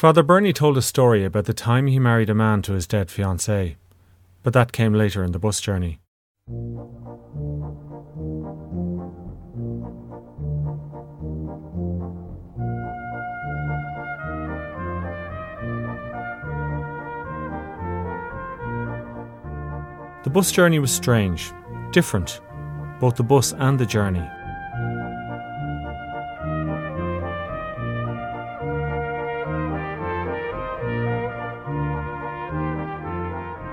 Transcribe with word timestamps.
Father 0.00 0.22
Bernie 0.22 0.54
told 0.54 0.78
a 0.78 0.80
story 0.80 1.26
about 1.26 1.44
the 1.44 1.52
time 1.52 1.86
he 1.86 1.98
married 1.98 2.30
a 2.30 2.34
man 2.34 2.62
to 2.62 2.72
his 2.72 2.86
dead 2.86 3.08
fiancée, 3.08 3.76
but 4.42 4.54
that 4.54 4.72
came 4.72 4.94
later 4.94 5.22
in 5.22 5.32
the 5.32 5.38
bus 5.38 5.60
journey. 5.60 6.00
The 20.24 20.30
bus 20.30 20.50
journey 20.50 20.78
was 20.78 20.90
strange, 20.90 21.52
different, 21.90 22.40
both 23.00 23.16
the 23.16 23.22
bus 23.22 23.52
and 23.52 23.78
the 23.78 23.84
journey. 23.84 24.26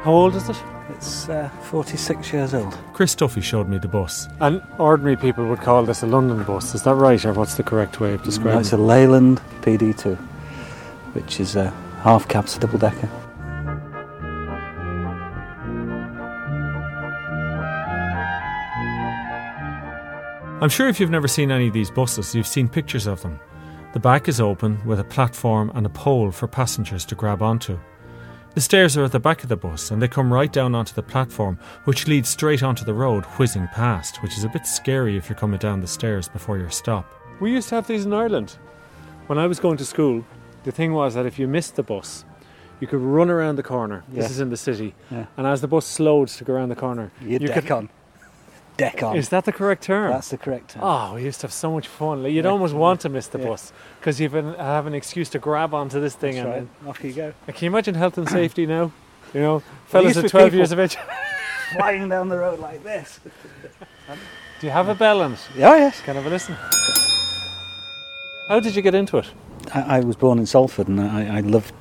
How 0.07 0.13
old 0.13 0.35
is 0.37 0.47
it? 0.47 0.55
It's 0.91 1.27
uh, 1.27 1.49
46 1.63 2.31
years 2.31 2.53
old. 2.53 2.77
Chris 2.93 3.13
Duffy 3.13 3.41
showed 3.41 3.67
me 3.67 3.77
the 3.77 3.89
bus. 3.89 4.29
And 4.39 4.63
ordinary 4.77 5.17
people 5.17 5.45
would 5.47 5.59
call 5.59 5.83
this 5.83 6.01
a 6.01 6.07
London 6.07 6.41
bus, 6.45 6.73
is 6.73 6.83
that 6.83 6.95
right, 6.95 7.25
or 7.25 7.33
what's 7.33 7.55
the 7.55 7.63
correct 7.63 7.99
way 7.99 8.13
of 8.13 8.23
describing 8.23 8.53
No, 8.53 8.59
it's 8.61 8.71
a 8.71 8.77
Leyland 8.77 9.41
PD2, 9.63 10.15
which 11.11 11.41
is 11.41 11.57
a 11.57 11.71
half 12.03 12.25
cabs 12.29 12.57
double 12.57 12.79
decker. 12.79 13.09
I'm 20.61 20.69
sure 20.69 20.87
if 20.87 21.01
you've 21.01 21.09
never 21.09 21.27
seen 21.27 21.51
any 21.51 21.67
of 21.67 21.73
these 21.73 21.91
buses, 21.91 22.33
you've 22.33 22.47
seen 22.47 22.69
pictures 22.69 23.07
of 23.07 23.21
them. 23.23 23.41
The 23.91 23.99
back 23.99 24.29
is 24.29 24.39
open 24.39 24.79
with 24.85 25.01
a 25.01 25.03
platform 25.03 25.69
and 25.75 25.85
a 25.85 25.89
pole 25.89 26.31
for 26.31 26.47
passengers 26.47 27.03
to 27.07 27.15
grab 27.15 27.41
onto. 27.41 27.77
The 28.57 28.61
stairs 28.61 28.97
are 28.97 29.03
at 29.03 29.11
the 29.11 29.19
back 29.19 29.43
of 29.43 29.49
the 29.49 29.55
bus 29.55 29.91
and 29.91 30.01
they 30.01 30.07
come 30.07 30.33
right 30.33 30.51
down 30.51 30.73
onto 30.73 30.95
the 30.95 31.03
platform, 31.03 31.59
which 31.83 32.07
leads 32.07 32.27
straight 32.27 32.63
onto 32.63 32.83
the 32.83 32.93
road 32.95 33.23
whizzing 33.37 33.67
past, 33.67 34.23
which 34.23 34.35
is 34.35 34.43
a 34.43 34.49
bit 34.49 34.65
scary 34.65 35.15
if 35.15 35.29
you're 35.29 35.37
coming 35.37 35.59
down 35.59 35.79
the 35.79 35.85
stairs 35.85 36.27
before 36.27 36.57
your 36.57 36.71
stop. 36.71 37.05
We 37.39 37.51
used 37.51 37.69
to 37.69 37.75
have 37.75 37.85
these 37.85 38.05
in 38.05 38.13
Ireland. 38.13 38.57
When 39.27 39.37
I 39.37 39.45
was 39.45 39.59
going 39.59 39.77
to 39.77 39.85
school, 39.85 40.25
the 40.63 40.71
thing 40.71 40.93
was 40.93 41.13
that 41.13 41.27
if 41.27 41.37
you 41.37 41.47
missed 41.47 41.75
the 41.75 41.83
bus, 41.83 42.25
you 42.79 42.87
could 42.87 42.99
run 42.99 43.29
around 43.29 43.57
the 43.57 43.61
corner. 43.63 44.03
This 44.09 44.23
Yeah. 44.25 44.31
is 44.31 44.39
in 44.39 44.49
the 44.49 44.57
city. 44.57 44.95
Yeah. 45.11 45.27
And 45.37 45.45
as 45.45 45.61
the 45.61 45.67
bus 45.67 45.85
slowed 45.85 46.29
to 46.29 46.43
go 46.43 46.53
around 46.53 46.69
the 46.69 46.75
corner, 46.75 47.11
You, 47.21 47.33
you 47.33 47.39
deck 47.49 47.61
could. 47.65 47.71
on. 47.71 47.89
Deck 48.77 49.01
on. 49.01 49.15
Is 49.17 49.29
that 49.29 49.45
the 49.45 49.51
correct 49.51 49.83
term? 49.83 50.11
That's 50.11 50.29
the 50.29 50.37
correct 50.37 50.71
term. 50.71 50.83
Oh, 50.83 51.15
we 51.15 51.23
used 51.23 51.41
to 51.41 51.47
have 51.47 51.53
so 51.53 51.71
much 51.71 51.87
fun. 51.87 52.21
Like, 52.23 52.31
you'd 52.31 52.45
Yeah. 52.45 52.51
almost 52.51 52.75
want 52.75 53.01
to 53.01 53.09
miss 53.09 53.27
the 53.27 53.39
Yeah. 53.39 53.47
bus 53.47 53.73
because 53.99 54.21
you've 54.21 54.33
have 54.33 54.85
an 54.85 54.93
excuse 54.93 55.29
to 55.29 55.39
grab 55.39 55.73
onto 55.73 55.99
this 55.99 56.13
thing. 56.13 56.35
That's 56.35 56.45
and 56.45 56.69
right. 56.83 56.89
Off 56.89 57.03
you 57.03 57.11
go. 57.13 57.33
and 57.47 57.55
can 57.55 57.65
you 57.65 57.71
imagine 57.71 57.95
health 57.95 58.17
and 58.19 58.29
safety 58.29 58.65
now? 58.67 58.91
You 59.33 59.41
know, 59.41 59.63
fellas 59.87 60.15
at 60.17 60.29
12 60.29 60.53
years 60.53 60.71
of 60.71 60.79
age. 60.79 60.95
Flying 61.75 62.07
down 62.07 62.29
the 62.29 62.37
road 62.37 62.59
like 62.59 62.83
this. 62.83 63.19
Do 64.61 64.67
you 64.67 64.71
have 64.71 64.87
a 64.87 64.95
bell 64.95 65.21
in 65.23 65.33
it? 65.33 65.39
Oh, 65.57 65.75
yes. 65.75 65.99
Can 66.01 66.15
I 66.15 66.21
have 66.21 66.27
a 66.27 66.29
listen? 66.29 66.55
How 68.47 68.59
did 68.61 68.75
you 68.75 68.81
get 68.81 68.95
into 68.95 69.17
it? 69.17 69.29
I, 69.73 69.97
I 69.97 69.99
was 69.99 70.15
born 70.15 70.39
in 70.39 70.45
Salford 70.45 70.87
and 70.87 71.01
I, 71.01 71.37
I 71.37 71.39
loved 71.41 71.73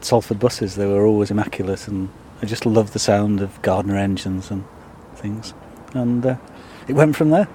Salford 0.00 0.40
buses. 0.40 0.74
They 0.74 0.86
were 0.86 1.06
always 1.06 1.30
immaculate 1.30 1.86
and 1.86 2.08
I 2.42 2.46
just 2.46 2.66
loved 2.66 2.92
the 2.92 2.98
sound 2.98 3.40
of 3.40 3.60
Gardner 3.62 3.96
engines 3.96 4.50
and 4.50 4.64
things. 5.14 5.54
And 5.94 6.26
uh, 6.26 6.36
it 6.86 6.92
went 6.92 7.16
from 7.16 7.30
there. 7.30 7.48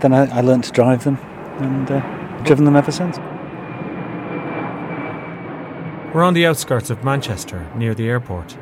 Then 0.00 0.12
I, 0.12 0.38
I 0.38 0.40
learned 0.40 0.64
to 0.64 0.72
drive 0.72 1.04
them 1.04 1.16
and 1.60 1.90
uh, 1.90 2.42
driven 2.42 2.64
them 2.64 2.76
ever 2.76 2.90
since. 2.90 3.18
We're 6.14 6.24
on 6.24 6.34
the 6.34 6.46
outskirts 6.46 6.90
of 6.90 7.04
Manchester, 7.04 7.70
near 7.76 7.94
the 7.94 8.08
airport. 8.08 8.56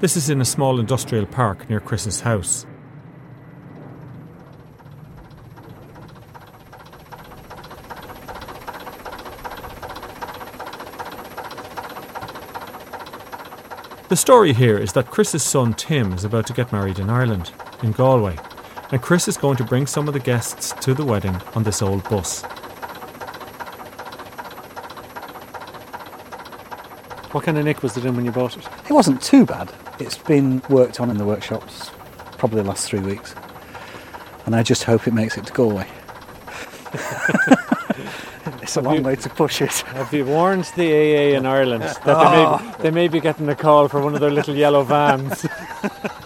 This 0.00 0.16
is 0.16 0.30
in 0.30 0.40
a 0.40 0.44
small 0.44 0.80
industrial 0.80 1.26
park 1.26 1.68
near 1.68 1.80
Chris's 1.80 2.22
house. 2.22 2.64
The 14.08 14.16
story 14.16 14.52
here 14.52 14.78
is 14.78 14.92
that 14.92 15.10
Chris's 15.10 15.42
son 15.42 15.74
Tim 15.74 16.12
is 16.12 16.24
about 16.24 16.46
to 16.46 16.52
get 16.52 16.72
married 16.72 16.98
in 16.98 17.10
Ireland, 17.10 17.52
in 17.84 17.92
Galway, 17.92 18.36
and 18.90 19.00
Chris 19.00 19.28
is 19.28 19.36
going 19.36 19.56
to 19.58 19.64
bring 19.64 19.86
some 19.86 20.08
of 20.08 20.14
the 20.14 20.20
guests 20.20 20.72
to 20.84 20.94
the 20.94 21.04
wedding 21.04 21.40
on 21.54 21.62
this 21.62 21.82
old 21.82 22.02
bus. 22.08 22.42
What 27.32 27.44
kind 27.44 27.58
of 27.58 27.64
nick 27.64 27.82
was 27.82 27.96
it 27.96 28.04
in 28.04 28.16
when 28.16 28.24
you 28.24 28.32
bought 28.32 28.56
it? 28.56 28.66
It 28.88 28.92
wasn't 28.92 29.20
too 29.22 29.44
bad. 29.44 29.72
It's 29.98 30.18
been 30.18 30.62
worked 30.68 31.00
on 31.00 31.10
in 31.10 31.18
the 31.18 31.24
workshops 31.24 31.90
probably 32.38 32.62
the 32.62 32.68
last 32.68 32.88
three 32.88 33.00
weeks. 33.00 33.34
And 34.46 34.54
I 34.54 34.62
just 34.62 34.84
hope 34.84 35.08
it 35.08 35.14
makes 35.14 35.38
it 35.38 35.46
to 35.46 35.52
Galway. 35.52 35.88
it's 38.62 38.76
a 38.76 38.82
long 38.82 39.02
way 39.02 39.16
to 39.16 39.30
push 39.30 39.62
it. 39.62 39.72
Have 39.72 40.12
you 40.12 40.26
warned 40.26 40.64
the 40.76 40.92
AA 40.92 41.38
in 41.38 41.46
Ireland 41.46 41.84
that 41.84 42.04
they, 42.04 42.12
may, 42.12 42.44
oh. 42.46 42.76
they 42.80 42.90
may 42.90 43.08
be 43.08 43.20
getting 43.20 43.48
a 43.48 43.54
call 43.54 43.88
for 43.88 44.00
one 44.02 44.14
of 44.14 44.20
their 44.20 44.30
little 44.30 44.54
yellow 44.54 44.82
vans? 44.82 45.46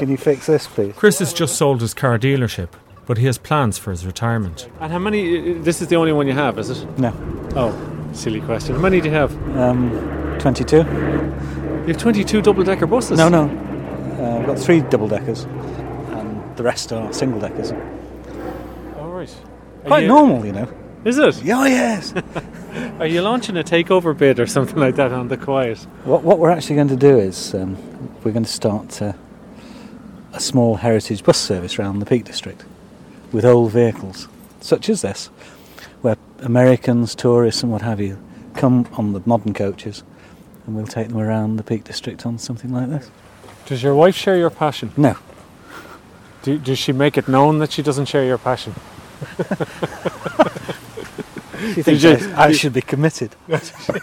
Can 0.00 0.08
you 0.08 0.16
fix 0.16 0.46
this, 0.46 0.66
please? 0.66 0.94
Chris 0.96 1.18
has 1.18 1.34
just 1.34 1.56
sold 1.56 1.82
his 1.82 1.92
car 1.92 2.18
dealership, 2.18 2.70
but 3.04 3.18
he 3.18 3.26
has 3.26 3.36
plans 3.36 3.76
for 3.76 3.90
his 3.90 4.06
retirement. 4.06 4.66
And 4.80 4.90
how 4.90 4.98
many? 4.98 5.52
This 5.58 5.82
is 5.82 5.88
the 5.88 5.96
only 5.96 6.14
one 6.14 6.26
you 6.26 6.32
have, 6.32 6.58
is 6.58 6.70
it? 6.70 6.98
No. 6.98 7.12
Oh, 7.54 8.10
silly 8.14 8.40
question. 8.40 8.76
How 8.76 8.80
many 8.80 9.02
do 9.02 9.08
you 9.10 9.14
have? 9.14 9.30
Um, 9.58 9.90
22? 10.40 10.76
You 10.76 10.82
have 11.88 11.98
22 11.98 12.40
double 12.40 12.64
decker 12.64 12.86
buses? 12.86 13.18
No, 13.18 13.28
no. 13.28 13.42
Uh, 13.42 14.38
I've 14.38 14.46
got 14.46 14.58
three 14.58 14.80
double 14.80 15.06
deckers, 15.06 15.44
and 15.44 16.56
the 16.56 16.62
rest 16.62 16.94
are 16.94 17.12
single 17.12 17.38
deckers. 17.38 17.70
All 18.96 19.10
right. 19.10 19.30
Are 19.84 19.86
Quite 19.86 20.02
you- 20.04 20.08
normal, 20.08 20.46
you 20.46 20.52
know. 20.52 20.72
Is 21.04 21.18
it? 21.18 21.42
Oh, 21.46 21.64
yes. 21.66 22.14
Are 23.00 23.06
you 23.06 23.20
launching 23.20 23.58
a 23.58 23.62
takeover 23.62 24.16
bid 24.16 24.40
or 24.40 24.46
something 24.46 24.78
like 24.78 24.96
that 24.96 25.12
on 25.12 25.28
the 25.28 25.36
quiet? 25.36 25.78
what, 26.04 26.22
what 26.22 26.38
we're 26.38 26.50
actually 26.50 26.76
going 26.76 26.88
to 26.88 26.96
do 26.96 27.18
is 27.18 27.54
um, 27.54 27.76
we're 28.24 28.32
going 28.32 28.44
to 28.44 28.50
start 28.50 29.02
uh, 29.02 29.12
a 30.40 30.42
small 30.42 30.76
heritage 30.76 31.22
bus 31.22 31.38
service 31.38 31.78
around 31.78 31.98
the 31.98 32.06
Peak 32.06 32.24
District 32.24 32.64
with 33.30 33.44
old 33.44 33.72
vehicles, 33.72 34.26
such 34.62 34.88
as 34.88 35.02
this, 35.02 35.26
where 36.00 36.16
Americans, 36.38 37.14
tourists, 37.14 37.62
and 37.62 37.70
what 37.70 37.82
have 37.82 38.00
you 38.00 38.18
come 38.54 38.88
on 38.94 39.12
the 39.12 39.20
modern 39.26 39.52
coaches, 39.52 40.02
and 40.66 40.74
we'll 40.74 40.86
take 40.86 41.08
them 41.08 41.18
around 41.18 41.56
the 41.56 41.62
Peak 41.62 41.84
District 41.84 42.24
on 42.24 42.38
something 42.38 42.72
like 42.72 42.88
this. 42.88 43.10
Does 43.66 43.82
your 43.82 43.94
wife 43.94 44.16
share 44.16 44.38
your 44.38 44.48
passion? 44.50 44.90
No, 44.96 45.14
Do, 46.42 46.58
does 46.58 46.78
she 46.78 46.92
make 46.92 47.18
it 47.18 47.28
known 47.28 47.58
that 47.58 47.70
she 47.72 47.82
doesn't 47.82 48.06
share 48.06 48.24
your 48.24 48.38
passion? 48.38 48.74
she 51.74 51.82
thinks 51.82 52.02
you- 52.02 52.32
I, 52.34 52.46
I 52.46 52.52
should 52.52 52.72
be 52.72 52.80
committed. 52.80 53.36
Just 53.50 53.74
like 53.90 54.02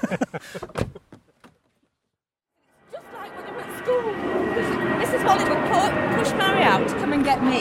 when 3.35 3.45
I'm 3.47 3.59
at 3.59 3.83
school. 3.83 4.01
Mrs. 5.01 5.21
Holly 5.23 5.43
would 5.49 5.63
pu- 5.71 6.06
push 6.27 6.37
Mary 6.37 6.63
out 6.63 6.87
to 6.87 6.93
come 6.95 7.13
and 7.13 7.23
get 7.23 7.43
me. 7.43 7.59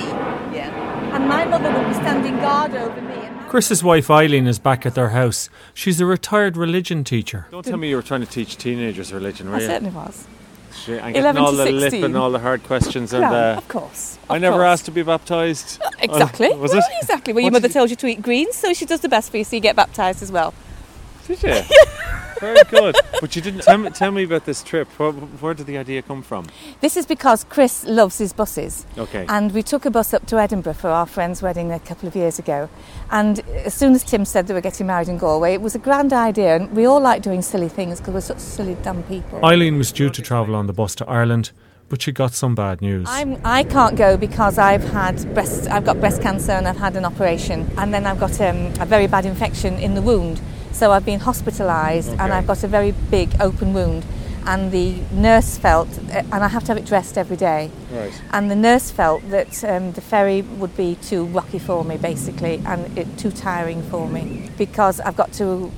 Yeah. 0.54 1.14
And 1.14 1.28
my 1.28 1.44
mother 1.44 1.72
would 1.72 1.88
be 1.88 1.94
standing 1.94 2.36
guard 2.38 2.74
over 2.74 3.00
me. 3.00 3.16
Chris's 3.48 3.82
wife 3.82 4.10
Eileen 4.10 4.46
is 4.46 4.58
back 4.58 4.84
at 4.84 4.94
their 4.94 5.10
house. 5.10 5.48
She's 5.72 6.00
a 6.00 6.06
retired 6.06 6.56
religion 6.56 7.04
teacher. 7.04 7.46
Don't 7.50 7.64
tell 7.64 7.76
me 7.76 7.88
you 7.88 7.96
were 7.96 8.02
trying 8.02 8.20
to 8.20 8.26
teach 8.26 8.56
teenagers 8.56 9.12
religion, 9.12 9.50
were 9.50 9.56
I 9.56 9.60
certainly 9.60 9.94
was. 9.94 10.26
And 10.88 11.14
getting 11.14 11.16
11 11.16 11.42
all 11.42 11.50
to 11.52 11.56
the 11.56 11.72
lip 11.72 11.92
and 11.94 12.16
all 12.16 12.30
the 12.30 12.38
hard 12.38 12.62
questions. 12.64 13.12
yeah, 13.12 13.30
uh, 13.30 13.56
of 13.56 13.66
course. 13.66 14.18
I 14.28 14.38
never 14.38 14.58
course. 14.58 14.66
asked 14.66 14.84
to 14.86 14.90
be 14.90 15.02
baptised. 15.02 15.80
Exactly. 15.98 16.48
Oh, 16.52 16.58
was 16.58 16.72
well, 16.72 16.80
it? 16.80 16.84
Exactly. 17.00 17.32
Well, 17.32 17.42
your 17.42 17.50
mother 17.50 17.68
did 17.68 17.72
tells 17.72 17.88
you 17.88 17.96
to 17.96 18.06
eat 18.06 18.20
greens, 18.20 18.54
so 18.54 18.74
she 18.74 18.84
does 18.84 19.00
the 19.00 19.08
best 19.08 19.30
for 19.30 19.38
you, 19.38 19.44
so 19.44 19.56
you 19.56 19.62
get 19.62 19.74
baptised 19.74 20.22
as 20.22 20.30
well. 20.30 20.52
Did 21.26 21.42
you? 21.42 21.48
Very 22.40 22.62
good. 22.68 22.96
But 23.20 23.34
you 23.34 23.42
didn't 23.42 23.62
tell 23.62 23.78
me, 23.78 23.90
tell 23.90 24.10
me 24.10 24.24
about 24.24 24.44
this 24.44 24.62
trip. 24.62 24.88
Where, 24.98 25.12
where 25.12 25.54
did 25.54 25.66
the 25.66 25.78
idea 25.78 26.02
come 26.02 26.22
from? 26.22 26.46
This 26.80 26.96
is 26.96 27.06
because 27.06 27.44
Chris 27.44 27.84
loves 27.84 28.18
his 28.18 28.32
buses. 28.32 28.86
Okay. 28.98 29.26
And 29.28 29.52
we 29.52 29.62
took 29.62 29.84
a 29.84 29.90
bus 29.90 30.12
up 30.12 30.26
to 30.26 30.38
Edinburgh 30.38 30.74
for 30.74 30.90
our 30.90 31.06
friend's 31.06 31.42
wedding 31.42 31.72
a 31.72 31.80
couple 31.80 32.08
of 32.08 32.16
years 32.16 32.38
ago. 32.38 32.68
And 33.10 33.40
as 33.64 33.74
soon 33.74 33.94
as 33.94 34.04
Tim 34.04 34.24
said 34.24 34.46
they 34.46 34.54
were 34.54 34.60
getting 34.60 34.86
married 34.86 35.08
in 35.08 35.18
Galway, 35.18 35.54
it 35.54 35.60
was 35.60 35.74
a 35.74 35.78
grand 35.78 36.12
idea. 36.12 36.56
And 36.56 36.72
we 36.72 36.86
all 36.86 37.00
like 37.00 37.22
doing 37.22 37.42
silly 37.42 37.68
things 37.68 38.00
because 38.00 38.14
we're 38.14 38.20
such 38.20 38.38
silly, 38.38 38.74
dumb 38.82 39.02
people. 39.04 39.44
Eileen 39.44 39.78
was 39.78 39.92
due 39.92 40.10
to 40.10 40.22
travel 40.22 40.54
on 40.54 40.66
the 40.66 40.72
bus 40.72 40.94
to 40.96 41.08
Ireland, 41.08 41.52
but 41.88 42.02
she 42.02 42.12
got 42.12 42.34
some 42.34 42.54
bad 42.54 42.80
news. 42.80 43.06
I'm, 43.08 43.40
I 43.44 43.62
can't 43.62 43.96
go 43.96 44.16
because 44.16 44.58
I've 44.58 44.84
had 44.84 45.32
breast, 45.34 45.70
I've 45.70 45.84
got 45.84 46.00
breast 46.00 46.20
cancer 46.20 46.52
and 46.52 46.66
I've 46.66 46.76
had 46.76 46.96
an 46.96 47.04
operation, 47.04 47.70
and 47.78 47.94
then 47.94 48.06
I've 48.06 48.20
got 48.20 48.40
um, 48.40 48.72
a 48.80 48.86
very 48.86 49.06
bad 49.06 49.24
infection 49.24 49.74
in 49.74 49.94
the 49.94 50.02
wound. 50.02 50.40
So 50.76 50.92
I've 50.92 51.06
been 51.06 51.20
hospitalised, 51.20 52.10
and 52.20 52.34
I've 52.34 52.46
got 52.46 52.62
a 52.62 52.68
very 52.68 52.92
big 53.10 53.30
open 53.40 53.72
wound. 53.72 54.04
And 54.44 54.70
the 54.70 55.00
nurse 55.10 55.56
felt, 55.56 55.88
uh, 56.10 56.22
and 56.30 56.44
I 56.44 56.48
have 56.48 56.64
to 56.64 56.68
have 56.68 56.76
it 56.76 56.84
dressed 56.84 57.16
every 57.16 57.38
day. 57.38 57.70
Right. 57.90 58.12
And 58.30 58.50
the 58.50 58.56
nurse 58.56 58.90
felt 58.90 59.26
that 59.30 59.64
um, 59.64 59.92
the 59.92 60.02
ferry 60.02 60.42
would 60.42 60.76
be 60.76 60.96
too 60.96 61.24
rocky 61.24 61.58
for 61.58 61.82
me, 61.82 61.96
basically, 61.96 62.62
and 62.66 62.96
it, 62.98 63.16
too 63.16 63.30
tiring 63.30 63.82
for 63.84 64.06
me 64.06 64.50
because 64.58 65.00
I've 65.00 65.16
got 65.16 65.32
to 65.40 65.72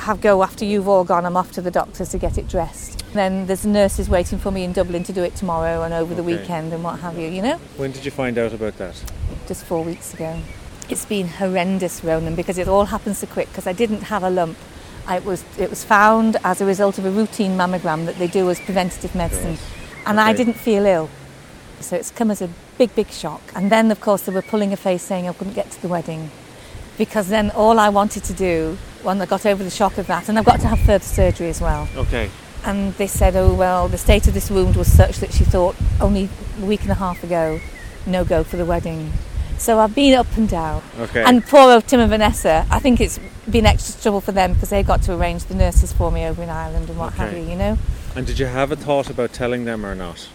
have 0.00 0.20
go 0.20 0.42
after 0.42 0.64
you've 0.64 0.88
all 0.88 1.04
gone. 1.04 1.24
I'm 1.26 1.36
off 1.36 1.52
to 1.52 1.62
the 1.62 1.70
doctors 1.70 2.08
to 2.08 2.18
get 2.18 2.36
it 2.36 2.48
dressed. 2.48 3.04
Then 3.12 3.46
there's 3.46 3.64
nurses 3.64 4.08
waiting 4.08 4.40
for 4.40 4.50
me 4.50 4.64
in 4.64 4.72
Dublin 4.72 5.04
to 5.04 5.12
do 5.12 5.22
it 5.22 5.36
tomorrow 5.36 5.84
and 5.84 5.94
over 5.94 6.12
the 6.12 6.24
weekend 6.24 6.72
and 6.72 6.82
what 6.82 6.98
have 6.98 7.16
you. 7.16 7.28
You 7.28 7.42
know, 7.42 7.58
When 7.76 7.92
did 7.92 8.04
you 8.04 8.10
find 8.10 8.36
out 8.36 8.52
about 8.52 8.78
that? 8.78 9.00
just 9.46 9.64
four 9.64 9.84
weeks 9.84 10.12
ago. 10.12 10.40
It's 10.90 11.04
been 11.04 11.28
horrendous, 11.28 12.02
Ronan, 12.02 12.34
because 12.34 12.58
it 12.58 12.66
all 12.66 12.86
happened 12.86 13.16
so 13.16 13.26
quick. 13.26 13.48
Because 13.48 13.66
I 13.66 13.72
didn't 13.72 14.02
have 14.02 14.22
a 14.22 14.30
lump. 14.30 14.58
I 15.06 15.20
was 15.20 15.44
it 15.58 15.70
was 15.70 15.84
found 15.84 16.36
as 16.44 16.60
a 16.60 16.66
result 16.66 16.98
of 16.98 17.04
a 17.04 17.10
routine 17.10 17.56
mammogram 17.56 18.06
that 18.06 18.18
they 18.18 18.26
do 18.26 18.50
as 18.50 18.60
preventative 18.60 19.14
medicine, 19.14 19.56
and 20.06 20.20
I 20.20 20.32
didn't 20.32 20.54
feel 20.54 20.84
ill. 20.86 21.08
So 21.80 21.96
it's 21.96 22.10
come 22.10 22.30
as 22.30 22.42
a 22.42 22.50
big, 22.76 22.94
big 22.94 23.08
shock. 23.10 23.40
And 23.54 23.70
then, 23.70 23.90
of 23.90 24.00
course, 24.00 24.22
they 24.22 24.32
were 24.32 24.42
pulling 24.42 24.72
a 24.72 24.76
face 24.76 25.02
saying 25.02 25.28
I 25.28 25.32
couldn't 25.32 25.54
get 25.54 25.70
to 25.70 25.82
the 25.82 25.88
wedding. 25.88 26.30
Because 26.98 27.28
then 27.28 27.50
all 27.52 27.78
I 27.78 27.88
wanted 27.88 28.24
to 28.24 28.34
do, 28.34 28.76
when 29.02 29.20
I 29.20 29.26
got 29.26 29.46
over 29.46 29.64
the 29.64 29.70
shock 29.70 29.96
of 29.96 30.06
that, 30.08 30.28
and 30.28 30.38
I've 30.38 30.44
got 30.44 30.60
to 30.60 30.68
have 30.68 30.80
further 30.80 31.04
surgery 31.04 31.48
as 31.48 31.60
well. 31.60 31.88
Okay. 31.96 32.30
And 32.64 32.92
they 32.94 33.06
said, 33.06 33.36
oh, 33.36 33.54
well, 33.54 33.88
the 33.88 33.96
state 33.96 34.28
of 34.28 34.34
this 34.34 34.50
wound 34.50 34.76
was 34.76 34.92
such 34.92 35.16
that 35.20 35.32
she 35.32 35.44
thought 35.44 35.76
only 36.00 36.28
a 36.60 36.66
week 36.66 36.82
and 36.82 36.90
a 36.90 36.94
half 36.94 37.24
ago, 37.24 37.60
no 38.06 38.24
go 38.24 38.44
for 38.44 38.58
the 38.58 38.66
wedding. 38.66 39.12
So 39.60 39.78
I've 39.78 39.94
been 39.94 40.14
up 40.14 40.26
and 40.38 40.48
down. 40.48 40.82
Okay. 40.98 41.22
And 41.22 41.44
poor 41.44 41.70
old 41.70 41.86
Tim 41.86 42.00
and 42.00 42.08
Vanessa, 42.08 42.66
I 42.70 42.78
think 42.78 42.98
it's 42.98 43.20
been 43.48 43.66
extra 43.66 44.00
trouble 44.00 44.22
for 44.22 44.32
them 44.32 44.54
because 44.54 44.70
they 44.70 44.82
got 44.82 45.02
to 45.02 45.14
arrange 45.14 45.44
the 45.44 45.54
nurses 45.54 45.92
for 45.92 46.10
me 46.10 46.24
over 46.24 46.42
in 46.42 46.48
Ireland 46.48 46.88
and 46.88 46.98
what 46.98 47.12
have 47.12 47.34
you, 47.34 47.42
you 47.42 47.56
know? 47.56 47.76
And 48.16 48.26
did 48.26 48.38
you 48.38 48.46
have 48.46 48.72
a 48.72 48.76
thought 48.76 49.10
about 49.10 49.34
telling 49.34 49.66
them 49.66 49.84
or 49.84 49.94
not? 49.94 50.30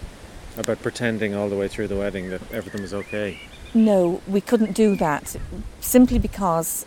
About 0.57 0.79
pretending 0.83 1.33
all 1.33 1.49
the 1.49 1.55
way 1.55 1.67
through 1.67 1.87
the 1.87 1.95
wedding 1.95 2.29
that 2.29 2.39
everything 2.51 2.83
was 2.83 2.93
okay? 2.93 3.39
No, 3.73 4.21
we 4.27 4.41
couldn't 4.41 4.73
do 4.73 4.95
that 4.97 5.35
simply 5.81 6.19
because 6.19 6.85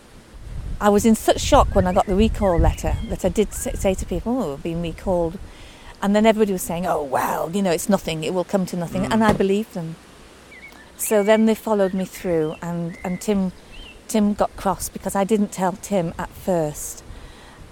I 0.80 0.90
was 0.90 1.04
in 1.04 1.16
such 1.16 1.40
shock 1.40 1.74
when 1.74 1.88
I 1.88 1.92
got 1.92 2.06
the 2.06 2.14
recall 2.14 2.56
letter 2.56 2.96
that 3.08 3.24
I 3.24 3.30
did 3.30 3.52
say 3.52 3.94
to 3.94 4.06
people, 4.06 4.40
oh, 4.40 4.52
I've 4.52 4.62
been 4.62 4.80
recalled. 4.80 5.40
And 6.00 6.14
then 6.14 6.24
everybody 6.24 6.52
was 6.52 6.62
saying, 6.62 6.86
oh, 6.86 7.02
well, 7.02 7.50
you 7.50 7.62
know, 7.62 7.72
it's 7.72 7.88
nothing, 7.88 8.22
it 8.22 8.32
will 8.32 8.44
come 8.44 8.64
to 8.66 8.76
nothing. 8.76 9.02
Mm. 9.02 9.12
And 9.12 9.24
I 9.24 9.32
believed 9.32 9.74
them. 9.74 9.96
So 10.98 11.22
then 11.22 11.46
they 11.46 11.54
followed 11.54 11.94
me 11.94 12.04
through, 12.04 12.56
and, 12.60 12.98
and 13.04 13.20
Tim, 13.20 13.52
Tim 14.08 14.34
got 14.34 14.54
cross 14.56 14.88
because 14.88 15.14
I 15.14 15.24
didn't 15.24 15.52
tell 15.52 15.72
Tim 15.72 16.12
at 16.18 16.28
first. 16.28 17.04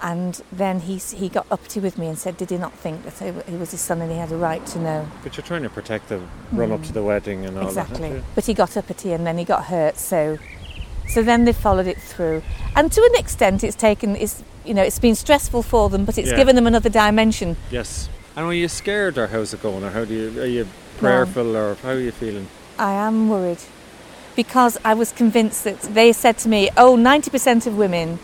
And 0.03 0.41
then 0.53 0.81
he, 0.81 0.97
he 0.97 1.29
got 1.29 1.47
uppity 1.51 1.81
with 1.81 1.99
me 1.99 2.07
and 2.07 2.19
said, 2.19 2.37
did 2.37 2.51
he 2.51 2.59
not 2.59 2.73
think 2.75 3.05
that 3.05 3.45
he 3.47 3.57
was 3.57 3.71
his 3.71 3.81
son 3.81 4.03
and 4.03 4.11
he 4.11 4.19
had 4.19 4.31
a 4.31 4.37
right 4.37 4.65
to 4.67 4.79
know? 4.79 5.09
But 5.23 5.37
you're 5.37 5.45
trying 5.45 5.63
to 5.63 5.71
protect 5.71 6.11
the 6.11 6.21
run 6.53 6.71
up 6.71 6.83
to 6.85 6.93
the 6.93 7.01
mm. 7.01 7.07
wedding 7.07 7.47
and 7.47 7.57
all 7.59 7.65
that. 7.65 7.89
Exactly. 7.89 8.11
aren't? 8.11 8.35
But 8.35 8.45
he 8.45 8.55
got 8.55 8.77
uppity 8.77 9.13
and 9.13 9.27
then 9.27 9.39
he 9.39 9.45
got 9.45 9.65
hurt. 9.65 9.97
So, 9.97 10.39
so 11.09 11.23
then 11.23 11.47
they 11.47 11.53
followed 11.55 11.87
it 11.87 12.01
through, 12.01 12.43
and 12.75 12.93
to 12.93 13.01
an 13.01 13.19
extent, 13.19 13.65
it's 13.65 13.77
taken. 13.77 14.17
It's 14.17 14.43
you 14.65 14.75
know, 14.75 14.83
it's 14.83 14.99
been 14.99 15.15
stressful 15.15 15.63
for 15.63 15.89
them, 15.89 16.05
but 16.05 16.19
it's 16.19 16.31
Yeah. 16.31 16.37
given 16.37 16.57
them 16.57 16.67
another 16.67 16.91
dimension. 16.91 17.57
Yes. 17.71 18.09
And 18.35 18.47
were 18.47 18.53
you 18.53 18.69
scared 18.69 19.17
or 19.17 19.29
how's 19.29 19.55
it 19.55 19.63
going? 19.63 19.85
Or 19.85 19.91
how 19.91 20.05
do 20.05 20.13
you 20.13 20.43
are 20.43 20.47
you 20.47 20.67
prayerful 20.99 21.57
or 21.57 21.77
how 21.83 21.91
are 21.91 22.01
you 22.01 22.13
feeling? 22.13 22.49
I 22.79 22.93
am 22.93 23.29
worried 23.29 23.59
because 24.35 24.79
I 24.85 24.95
was 24.95 25.13
convinced 25.13 25.65
that 25.65 25.81
they 25.83 26.13
said 26.13 26.39
to 26.39 26.49
me, 26.49 26.71
"Oh, 26.77 26.97
90% 26.97 27.67
of 27.67 27.77
women." 27.77 28.19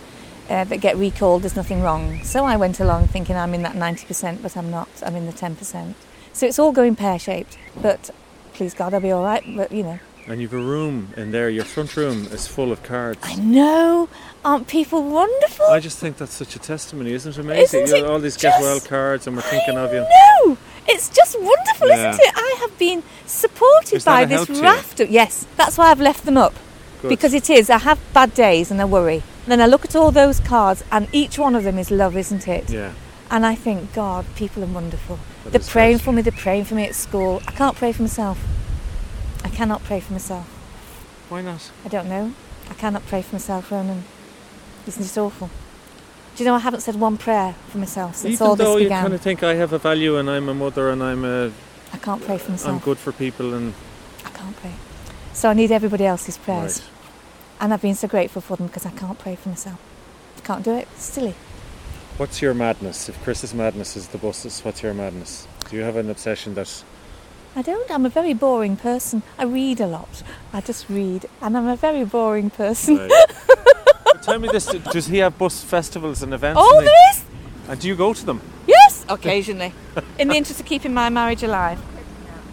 Uh, 0.50 0.64
that 0.64 0.78
get 0.78 0.96
recalled, 0.98 1.42
there's 1.42 1.56
nothing 1.56 1.80
wrong. 1.82 2.22
So 2.24 2.44
I 2.44 2.56
went 2.56 2.78
along 2.80 3.06
thinking 3.06 3.36
I'm 3.36 3.54
in 3.54 3.62
that 3.62 3.74
90%, 3.74 4.42
but 4.42 4.54
I'm 4.56 4.70
not. 4.70 4.88
I'm 5.06 5.14
in 5.16 5.24
the 5.24 5.32
10%. 5.32 5.94
So 6.34 6.46
it's 6.46 6.58
all 6.58 6.72
going 6.72 6.96
pear 6.96 7.18
shaped. 7.18 7.56
But 7.80 8.10
please 8.52 8.74
God, 8.74 8.92
I'll 8.92 9.00
be 9.00 9.12
all 9.12 9.22
right. 9.24 9.42
But 9.56 9.70
you 9.72 9.82
know, 9.84 9.98
And 10.26 10.40
you've 10.42 10.52
a 10.52 10.58
room 10.58 11.14
in 11.16 11.30
there, 11.30 11.48
your 11.48 11.64
front 11.64 11.96
room 11.96 12.26
is 12.26 12.46
full 12.48 12.70
of 12.72 12.82
cards. 12.82 13.20
I 13.22 13.36
know. 13.36 14.08
Aren't 14.44 14.66
people 14.66 15.02
wonderful? 15.08 15.66
I 15.66 15.78
just 15.80 15.98
think 15.98 16.16
that's 16.18 16.34
such 16.34 16.56
a 16.56 16.58
testimony, 16.58 17.12
isn't 17.12 17.32
it 17.32 17.38
amazing? 17.38 17.82
Isn't 17.84 17.98
it 17.98 18.04
all 18.04 18.18
these 18.18 18.36
get 18.36 18.60
well 18.60 18.80
cards 18.80 19.26
and 19.26 19.36
we're 19.36 19.42
thinking 19.42 19.78
of 19.78 19.92
you. 19.94 20.04
No, 20.46 20.58
it's 20.88 21.08
just 21.08 21.38
wonderful, 21.38 21.88
Yeah. 21.88 22.10
isn't 22.10 22.20
it? 22.22 22.32
I 22.36 22.56
have 22.60 22.76
been 22.78 23.02
supported 23.26 23.96
Is 23.96 24.04
by 24.04 24.24
this 24.24 24.36
help 24.36 24.48
to 24.48 24.54
you? 24.54 24.62
raft 24.62 25.00
of 25.00 25.10
yes. 25.10 25.46
That's 25.56 25.78
why 25.78 25.90
I've 25.90 26.00
left 26.00 26.24
them 26.24 26.36
up 26.36 26.54
Good. 27.00 27.08
because 27.08 27.34
it 27.34 27.48
is. 27.50 27.70
I 27.70 27.78
have 27.78 27.98
bad 28.12 28.34
days 28.34 28.70
and 28.70 28.80
I 28.80 28.84
worry. 28.84 29.22
Then 29.46 29.60
I 29.60 29.66
look 29.66 29.84
at 29.84 29.96
all 29.96 30.12
those 30.12 30.38
cards, 30.38 30.84
and 30.92 31.08
each 31.12 31.36
one 31.38 31.56
of 31.56 31.64
them 31.64 31.76
is 31.76 31.90
love, 31.90 32.16
isn't 32.16 32.46
it? 32.46 32.70
Yeah. 32.70 32.92
And 33.28 33.44
I 33.44 33.54
think, 33.56 33.92
God, 33.92 34.24
people 34.36 34.62
are 34.62 34.66
wonderful. 34.66 35.18
that 35.44 35.50
they're 35.52 35.60
praying 35.60 35.98
for 35.98 36.12
me. 36.12 36.22
They're 36.22 36.32
praying 36.32 36.66
for 36.66 36.76
me 36.76 36.84
at 36.84 36.94
school. 36.94 37.42
I 37.48 37.52
can't 37.52 37.74
pray 37.76 37.90
for 37.92 38.02
myself. 38.02 38.38
I 39.44 39.48
cannot 39.48 39.82
pray 39.82 39.98
for 39.98 40.12
myself. 40.12 40.46
Why 41.28 41.42
not? 41.42 41.70
I 41.84 41.88
don't 41.88 42.08
know. 42.08 42.34
I 42.70 42.74
cannot 42.74 43.04
pray 43.06 43.22
for 43.22 43.34
myself, 43.34 43.72
Ronan. 43.72 44.04
Isn't 44.86 45.04
it 45.04 45.18
awful? 45.18 45.50
Do 46.34 46.42
you 46.42 46.48
know 46.48 46.54
I 46.54 46.60
haven't 46.60 46.80
said 46.80 46.96
one 46.96 47.18
prayer 47.18 47.54
for 47.68 47.78
myself 47.78 48.16
since 48.16 48.34
Even 48.34 48.46
all 48.46 48.56
this 48.56 48.66
began. 48.66 48.88
though 48.88 48.96
you 48.96 49.02
kind 49.02 49.14
of 49.14 49.20
think 49.20 49.42
I 49.42 49.54
have 49.54 49.72
a 49.72 49.78
value 49.78 50.16
and 50.16 50.30
I'm 50.30 50.48
a 50.48 50.54
mother 50.54 50.90
and 50.90 51.02
I'm 51.02 51.24
a 51.24 51.52
I 51.92 51.98
can't 51.98 52.24
pray 52.24 52.38
for 52.38 52.52
myself. 52.52 52.72
I'm 52.72 52.78
good 52.78 52.98
for 52.98 53.12
people 53.12 53.52
and 53.52 53.74
I 54.24 54.30
can't 54.30 54.56
pray. 54.56 54.72
So 55.34 55.50
I 55.50 55.54
need 55.54 55.70
everybody 55.70 56.06
else's 56.06 56.38
prayers. 56.38 56.80
right. 56.80 56.88
And 57.60 57.72
I've 57.74 57.82
been 57.82 57.94
so 57.94 58.08
grateful 58.08 58.40
for 58.42 58.56
them 58.56 58.66
because 58.66 58.86
I 58.86 58.90
can't 58.90 59.18
pray 59.18 59.36
for 59.36 59.50
myself. 59.50 59.78
I 60.38 60.40
can't 60.40 60.64
do 60.64 60.72
it. 60.72 60.88
It's 60.94 61.04
silly. 61.04 61.34
What's 62.16 62.42
your 62.42 62.54
madness? 62.54 63.08
If 63.08 63.22
Chris's 63.22 63.54
madness 63.54 63.96
is 63.96 64.08
the 64.08 64.18
buses, 64.18 64.60
what's 64.60 64.82
your 64.82 64.94
madness? 64.94 65.46
Do 65.68 65.76
you 65.76 65.82
have 65.82 65.96
an 65.96 66.10
obsession 66.10 66.54
that 66.54 66.82
I 67.54 67.60
don't. 67.60 67.90
I'm 67.90 68.06
a 68.06 68.08
very 68.08 68.32
boring 68.32 68.76
person. 68.76 69.22
I 69.38 69.44
read 69.44 69.80
a 69.80 69.86
lot. 69.86 70.22
I 70.52 70.62
just 70.62 70.88
read. 70.88 71.26
And 71.42 71.56
I'm 71.56 71.68
a 71.68 71.76
very 71.76 72.04
boring 72.04 72.48
person. 72.48 72.96
Right. 72.96 73.10
Tell 74.22 74.38
me 74.38 74.48
this: 74.48 74.66
Does 74.92 75.06
he 75.06 75.18
have 75.18 75.36
bus 75.36 75.62
festivals 75.62 76.22
and 76.22 76.32
events? 76.32 76.60
Oh, 76.62 76.78
and, 76.78 76.86
there 76.86 77.10
is? 77.10 77.24
and 77.68 77.80
do 77.80 77.88
you 77.88 77.96
go 77.96 78.12
to 78.12 78.26
them? 78.26 78.40
Yes, 78.66 79.04
occasionally. 79.08 79.72
In 80.18 80.28
the 80.28 80.36
interest 80.36 80.60
of 80.60 80.66
keeping 80.66 80.94
my 80.94 81.08
marriage 81.08 81.42
alive. 81.42 81.80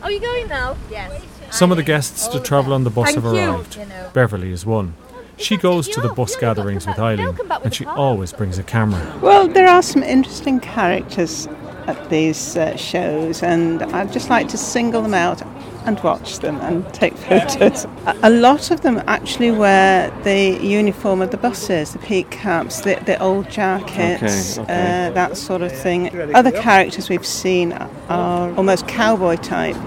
Are 0.01 0.12
you 0.12 0.19
going 0.19 0.48
now? 0.48 0.77
Yes. 0.89 1.24
Some 1.51 1.71
of 1.71 1.77
the 1.77 1.83
guests 1.83 2.27
to 2.27 2.39
travel 2.39 2.74
on 2.74 2.83
the 2.83 2.89
bus 2.89 3.06
Thank 3.12 3.16
have 3.16 3.25
arrived. 3.25 3.75
You. 3.75 3.86
Beverly 4.13 4.51
is 4.51 4.66
one. 4.66 4.94
She 5.38 5.57
goes 5.57 5.88
to 5.89 6.01
the 6.01 6.10
bus 6.10 6.36
gatherings 6.36 6.86
with 6.86 7.00
Eileen, 7.00 7.38
and 7.63 7.74
she 7.74 7.86
always 7.86 8.33
brings 8.33 8.57
a 8.57 8.63
camera. 8.63 9.18
Well, 9.21 9.48
there 9.48 9.68
are 9.68 9.81
some 9.81 10.04
interesting 10.04 10.60
characters 10.60 11.48
at 11.89 12.09
these 12.09 12.56
uh, 12.56 12.75
shows, 12.77 13.41
and 13.44 13.81
I'd 13.83 14.13
just 14.13 14.30
like 14.30 14.47
to 14.50 14.57
single 14.57 15.01
them 15.01 15.13
out 15.13 15.41
and 15.86 16.00
watch 16.01 16.39
them 16.39 16.57
and 16.62 16.91
take 16.94 17.15
photos. 17.15 17.86
A- 18.06 18.30
lot 18.30 18.69
of 18.71 18.81
them 18.81 19.01
actually 19.07 19.51
wear 19.51 20.12
the 20.24 20.57
uniform 20.62 21.21
of 21.21 21.31
the 21.31 21.38
buses, 21.38 21.94
the 21.94 22.00
peak 22.00 22.30
caps, 22.30 22.81
the, 22.81 22.95
the 23.06 23.19
old 23.21 23.50
jackets, 23.50 24.57
Okay, 24.57 24.62
okay. 24.71 25.07
Uh, 25.07 25.12
that 25.12 25.38
sort 25.38 25.62
of 25.62 25.71
thing. 25.71 26.09
Other 26.36 26.51
characters 26.51 27.09
we've 27.09 27.25
seen 27.25 27.73
are 27.73 28.54
almost 28.56 28.87
cowboy 28.87 29.37
type. 29.37 29.78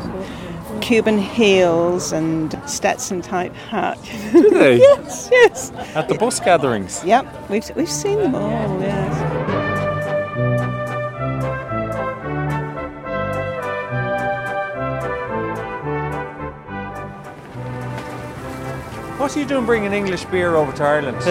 Cuban 0.80 1.18
heels 1.18 2.12
and 2.12 2.60
Stetson 2.66 3.22
type 3.22 3.54
hat. 3.54 3.98
Do 4.32 4.50
they? 4.50 4.78
yes, 4.78 5.28
yes. 5.30 5.70
At 5.94 6.08
the 6.08 6.14
bus 6.16 6.40
gatherings. 6.40 7.04
Yep, 7.04 7.50
we've, 7.50 7.76
we've 7.76 7.88
seen 7.88 8.18
them 8.18 8.34
all, 8.34 8.50
yes. 8.80 9.41
What 19.22 19.36
are 19.36 19.38
you 19.38 19.46
doing 19.46 19.66
bringing 19.66 19.92
English 19.92 20.24
beer 20.24 20.56
over 20.56 20.72
to 20.72 20.82
Ireland? 20.82 21.16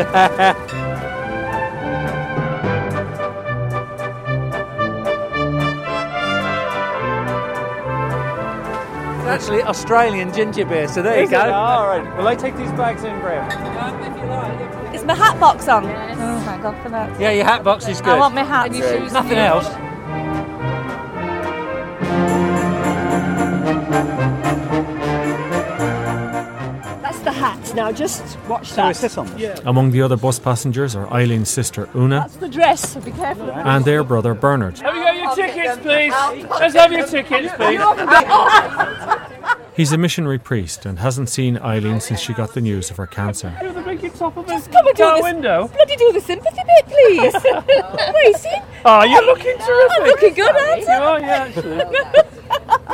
It's 9.19 9.27
actually 9.43 9.63
Australian 9.63 10.33
ginger 10.33 10.65
beer, 10.65 10.87
so 10.87 11.01
there 11.01 11.21
you 11.21 11.29
go. 11.29 11.37
All 11.51 11.85
right. 11.87 12.17
Will 12.17 12.29
I 12.29 12.35
take 12.35 12.55
these 12.55 12.71
bags 12.71 13.03
in, 13.03 13.19
Graham? 13.19 13.49
Is 14.95 15.03
my 15.03 15.13
hat 15.13 15.37
box 15.37 15.67
on? 15.67 15.85
Oh, 15.85 16.41
thank 16.45 16.63
God 16.63 16.81
for 16.81 16.89
that. 16.89 17.19
Yeah, 17.19 17.31
your 17.31 17.43
hat 17.43 17.65
box 17.65 17.89
is 17.89 17.99
good. 17.99 18.13
I 18.13 18.19
want 18.19 18.33
my 18.33 18.43
hat. 18.43 18.67
And 18.67 18.75
your 18.77 18.87
shoes. 18.87 19.11
Nothing 19.11 19.37
else. 19.37 19.67
The. 27.71 27.75
Now 27.75 27.91
just 27.91 28.37
watch 28.47 28.73
that. 28.73 28.95
sit 28.95 29.17
on 29.17 29.27
this? 29.37 29.59
Among 29.65 29.91
the 29.91 30.01
other 30.01 30.17
bus 30.17 30.39
passengers 30.39 30.95
are 30.95 31.11
Eileen's 31.11 31.49
sister 31.49 31.89
Una 31.95 32.21
That's 32.21 32.35
the 32.37 32.49
dress. 32.49 32.93
So 32.93 33.01
be 33.01 33.11
careful. 33.11 33.51
and 33.51 33.85
their 33.85 34.03
brother 34.03 34.33
Bernard. 34.33 34.77
Have 34.79 34.95
you 34.95 35.03
got 35.03 35.15
your 35.17 35.35
tickets, 35.35 35.77
please? 35.81 36.13
Let's 36.49 36.75
have 36.75 36.91
your 36.91 37.07
tickets, 37.07 37.53
please. 37.55 37.81
He's 39.75 39.91
a 39.93 39.97
missionary 39.97 40.37
priest 40.37 40.85
and 40.85 40.99
hasn't 40.99 41.29
seen 41.29 41.57
Eileen 41.57 42.01
since 42.01 42.19
she 42.19 42.33
got 42.33 42.53
the 42.53 42.61
news 42.61 42.91
of 42.91 42.97
her 42.97 43.07
cancer. 43.07 43.55
Just 43.61 43.75
Come 44.71 44.87
and 44.87 44.95
do 44.95 45.03
this. 45.03 45.23
window. 45.23 45.67
Bloody 45.69 45.95
do 45.95 46.11
the 46.11 46.21
sympathy 46.21 46.61
bit, 46.65 46.85
please. 46.87 47.33
what 47.33 48.27
is 48.27 48.45
it? 48.45 48.61
Oh, 48.83 49.03
you're 49.03 49.25
looking 49.25 49.55
oh, 49.59 49.65
terrific. 49.65 50.01
I'm 50.01 50.07
looking 50.07 50.33
good, 50.33 50.55
aren't 50.55 50.81
You 50.81 50.89
are, 50.89 51.19
yeah, 51.19 51.45
actually. 51.45 51.81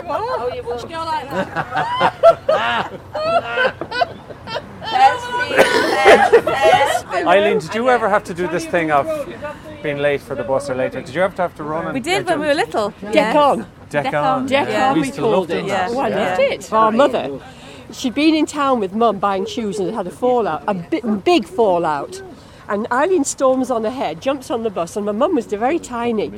Oh, 0.09 0.51
you 0.53 0.63
will 0.63 0.77
go 0.83 1.03
like 1.03 1.29
that. 1.29 2.13
Eileen, 7.27 7.59
did 7.59 7.73
you 7.75 7.89
ever 7.89 8.09
have 8.09 8.23
to 8.25 8.33
do 8.33 8.47
this 8.47 8.65
thing 8.65 8.91
of 8.91 9.05
being 9.83 9.97
late 9.97 10.21
for 10.21 10.35
the 10.35 10.43
bus 10.43 10.69
or 10.69 10.75
later. 10.75 11.01
Did 11.01 11.13
you 11.13 11.21
ever 11.21 11.39
have 11.41 11.55
to 11.55 11.63
run? 11.63 11.85
And, 11.85 11.93
We 11.93 11.99
did 11.99 12.25
when 12.25 12.39
we 12.39 12.47
were 12.47 12.53
little. 12.53 12.93
Deck 13.11 13.35
on. 13.35 13.59
Deck, 13.89 14.03
Deck 14.05 14.13
on. 14.13 14.23
on. 14.41 14.45
Deck 14.47 14.67
Yeah. 14.69 14.89
on, 14.89 14.93
We 14.95 15.01
we 15.01 15.07
used 15.07 15.15
to 15.19 15.25
love 15.25 15.33
called 15.33 15.47
doing 15.49 15.65
it. 15.65 15.69
that. 15.69 15.91
Oh, 15.91 15.99
I 15.99 16.07
Yeah. 16.09 16.15
loved 16.29 16.39
it. 16.41 16.73
Our 16.73 16.91
mother, 16.91 17.39
she'd 17.91 18.15
been 18.15 18.35
in 18.35 18.45
town 18.45 18.79
with 18.79 18.93
mum 18.93 19.17
buying 19.19 19.45
shoes 19.45 19.79
and 19.79 19.93
had 19.93 20.07
a 20.07 20.11
fallout, 20.11 20.63
a 20.67 20.73
bi- 20.73 21.01
big 21.01 21.45
fallout. 21.47 22.21
And 22.69 22.85
Eileen 22.91 23.23
storms 23.23 23.71
on 23.71 23.85
ahead, 23.85 24.21
jumps 24.21 24.51
on 24.51 24.63
the 24.63 24.69
bus, 24.69 24.97
and 24.97 25.05
my 25.05 25.13
mum 25.13 25.35
was 25.35 25.45
very 25.45 25.79
tiny. 25.79 26.31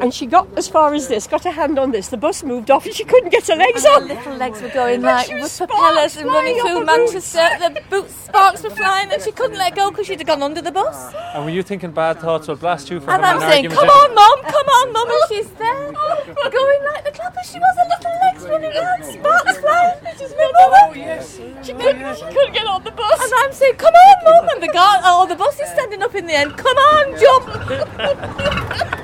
And 0.00 0.14
she 0.14 0.26
got 0.26 0.46
as 0.56 0.68
far 0.68 0.94
as 0.94 1.08
this, 1.08 1.26
got 1.26 1.42
her 1.44 1.50
hand 1.50 1.78
on 1.78 1.90
this. 1.90 2.08
The 2.08 2.16
bus 2.16 2.44
moved 2.44 2.70
off, 2.70 2.86
and 2.86 2.94
she 2.94 3.04
couldn't 3.04 3.30
get 3.30 3.48
her 3.48 3.56
legs 3.56 3.84
Her 3.84 3.90
on. 3.94 4.08
little 4.08 4.36
legs 4.36 4.62
were 4.62 4.68
going 4.68 4.94
And 4.94 5.02
like 5.02 5.28
with 5.28 5.58
propellers 5.58 6.16
and 6.16 6.26
running 6.26 6.60
flying 6.60 6.66
through 6.68 6.78
her 6.80 6.84
Manchester. 6.84 7.48
The 7.58 7.82
boots 7.90 8.14
sparks 8.14 8.62
were 8.62 8.70
flying, 8.70 9.10
and 9.10 9.20
she 9.20 9.32
couldn't 9.32 9.58
let 9.58 9.74
go 9.74 9.90
because 9.90 10.06
she'd 10.06 10.20
have 10.20 10.26
gone 10.28 10.42
under 10.42 10.62
the 10.62 10.70
bus. 10.70 11.12
And 11.34 11.44
were 11.44 11.50
you 11.50 11.64
thinking 11.64 11.90
bad 11.90 12.20
thoughts 12.20 12.46
will 12.46 12.56
blast 12.56 12.88
you 12.88 13.00
for 13.00 13.10
And 13.10 13.24
having 13.24 13.42
I'm 13.42 13.48
an 13.48 13.50
saying, 13.50 13.70
"Come 13.70 13.88
on, 13.88 14.14
mum, 14.14 14.38
come 14.42 14.66
on, 14.66 14.92
mum," 14.92 15.08
and 15.10 15.22
she's 15.28 15.50
there, 15.58 15.92
going 15.92 16.84
like 16.92 17.04
the 17.04 17.10
clapper. 17.10 17.40
She 17.44 17.58
was, 17.58 17.76
her 17.76 17.88
little 17.90 18.14
legs 18.22 18.42
running 18.44 18.72
around, 18.76 19.04
sparks 19.04 19.58
flying. 19.58 19.98
She's 20.16 20.34
my 20.36 20.52
mother. 20.54 21.22
She 21.62 21.72
couldn't, 21.72 22.16
she 22.16 22.24
couldn't 22.26 22.52
get 22.52 22.66
on 22.66 22.84
the 22.84 22.92
bus. 22.92 23.20
And 23.20 23.32
I'm 23.38 23.52
saying, 23.52 23.74
"Come 23.76 23.94
on, 23.94 24.24
mum," 24.24 24.48
and 24.54 24.62
the 24.62 24.68
guard, 24.68 25.00
oh, 25.02 25.26
the 25.26 25.34
bus 25.36 25.58
is 25.58 25.71
standing 25.72 26.02
up 26.02 26.14
in 26.14 26.26
the 26.26 26.34
end. 26.34 26.56
Come 26.56 26.76
on, 26.76 27.20
jump! 27.20 27.48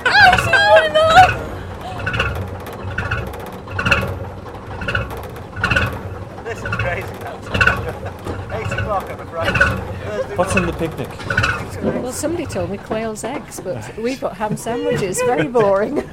oh, 0.07 0.37
she's 0.39 0.53
running 0.53 0.97
off. 0.97 1.45
This 6.45 6.59
is 6.59 6.65
crazy. 6.77 7.09
Eight 8.55 8.73
o'clock, 8.79 9.11
I'm 9.11 9.21
afraid. 9.21 10.39
What's 10.39 10.57
in 10.57 10.67
the 10.67 10.73
picnic? 10.73 11.09
Well, 12.03 12.13
somebody 12.13 12.47
told 12.47 12.71
me 12.71 12.79
quail's 12.79 13.23
eggs, 13.25 13.61
but 13.61 13.97
we've 13.99 14.21
got 14.21 14.37
ham 14.37 14.57
sandwiches. 14.57 15.21
Very 15.23 15.47
boring. 15.49 16.09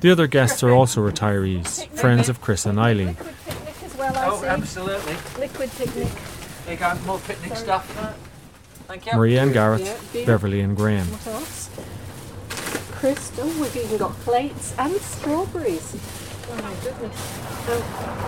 The 0.00 0.10
other 0.10 0.26
guests 0.26 0.62
are 0.62 0.70
also 0.70 1.00
retirees, 1.06 1.86
friends 1.90 2.28
of 2.28 2.40
Chris 2.40 2.64
and 2.66 2.78
Eileen. 2.78 3.14
Picnic 3.16 3.74
as 3.84 3.94
well, 3.96 4.16
I 4.16 4.26
Oh, 4.28 4.40
see. 4.40 4.46
absolutely. 4.46 5.16
Liquid 5.38 5.70
picnic. 5.76 6.08
They 6.66 6.76
got 6.76 7.04
more 7.06 7.18
picnic 7.20 7.56
stuff. 7.56 7.86
Thank 8.86 9.06
you. 9.06 9.12
Maria 9.14 9.42
and 9.42 9.52
Gareth, 9.52 10.10
Yeah. 10.14 10.24
Beverly 10.26 10.60
and 10.60 10.76
Graham. 10.76 11.06
What 11.06 11.26
else? 11.34 11.70
Crystal. 12.92 13.46
We've 13.46 13.76
even 13.76 13.98
got 13.98 14.12
plates 14.20 14.74
and 14.78 14.94
strawberries. 14.96 15.96
Oh 16.50 16.56
my 16.62 16.74
goodness. 16.82 18.26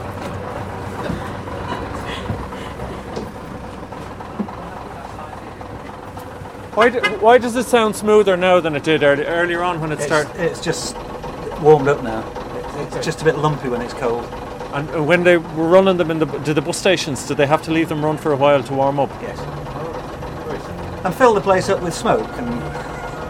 Why, 6.75 6.91
do, 6.91 7.01
why 7.19 7.39
does 7.39 7.57
it 7.57 7.65
sound 7.65 7.97
smoother 7.97 8.37
now 8.37 8.61
than 8.61 8.77
it 8.77 8.85
did 8.85 9.03
early, 9.03 9.25
earlier 9.25 9.63
on 9.65 9.81
when 9.81 9.91
it 9.91 9.97
It's, 9.97 10.05
started? 10.07 10.37
it's 10.41 10.61
just 10.63 10.97
warmed 11.61 11.89
up 11.89 12.05
now. 12.05 12.23
It's, 12.85 12.97
it's 12.97 13.05
just 13.07 13.21
a 13.23 13.25
bit 13.25 13.37
lumpy 13.37 13.69
when 13.69 13.81
it's 13.83 13.95
cold. 13.95 14.25
And 14.73 14.89
uh, 14.91 15.03
when 15.03 15.25
they 15.25 15.39
were 15.39 15.67
running 15.69 15.97
them 15.97 16.11
in 16.13 16.21
the 16.21 16.27
did 16.27 16.55
the 16.55 16.63
bus 16.63 16.79
stations, 16.79 17.27
did 17.27 17.37
they 17.37 17.47
have 17.47 17.63
to 17.63 17.73
leave 17.73 17.89
them 17.89 18.05
run 18.05 18.17
for 18.17 18.33
a 18.33 18.37
while 18.37 18.63
to 18.63 18.73
warm 18.75 19.01
up? 19.01 19.11
Yes. 19.21 19.39
And 21.05 21.15
fill 21.15 21.35
the 21.35 21.41
place 21.41 21.69
up 21.69 21.83
with 21.83 21.95
smoke 21.95 22.29
and. 22.39 22.89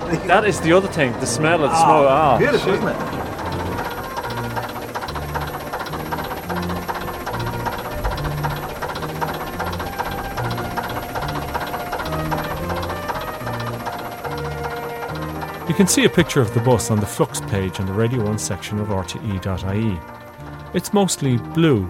That 0.27 0.47
is 0.47 0.59
the 0.63 0.73
other 0.73 0.89
thing, 0.89 1.13
the 1.21 1.27
smell 1.27 1.63
of 1.63 1.71
the 1.71 1.77
smoke. 1.77 2.09
Ah, 2.09 2.39
beautiful, 2.39 2.73
shit. 2.73 2.75
isn't 2.77 2.89
it? 2.89 3.19
You 15.69 15.75
can 15.75 15.87
see 15.87 16.07
a 16.07 16.09
picture 16.09 16.41
of 16.41 16.55
the 16.55 16.61
bus 16.61 16.91
on 16.91 16.99
the 16.99 17.07
Flux 17.07 17.43
page 17.43 17.79
on 17.79 17.85
the 17.85 17.93
Radio 17.93 18.25
1 18.25 18.39
section 18.39 18.79
of 18.81 18.89
rte.ie. 18.89 20.01
It's 20.73 20.95
mostly 20.95 21.37
blue, 21.37 21.87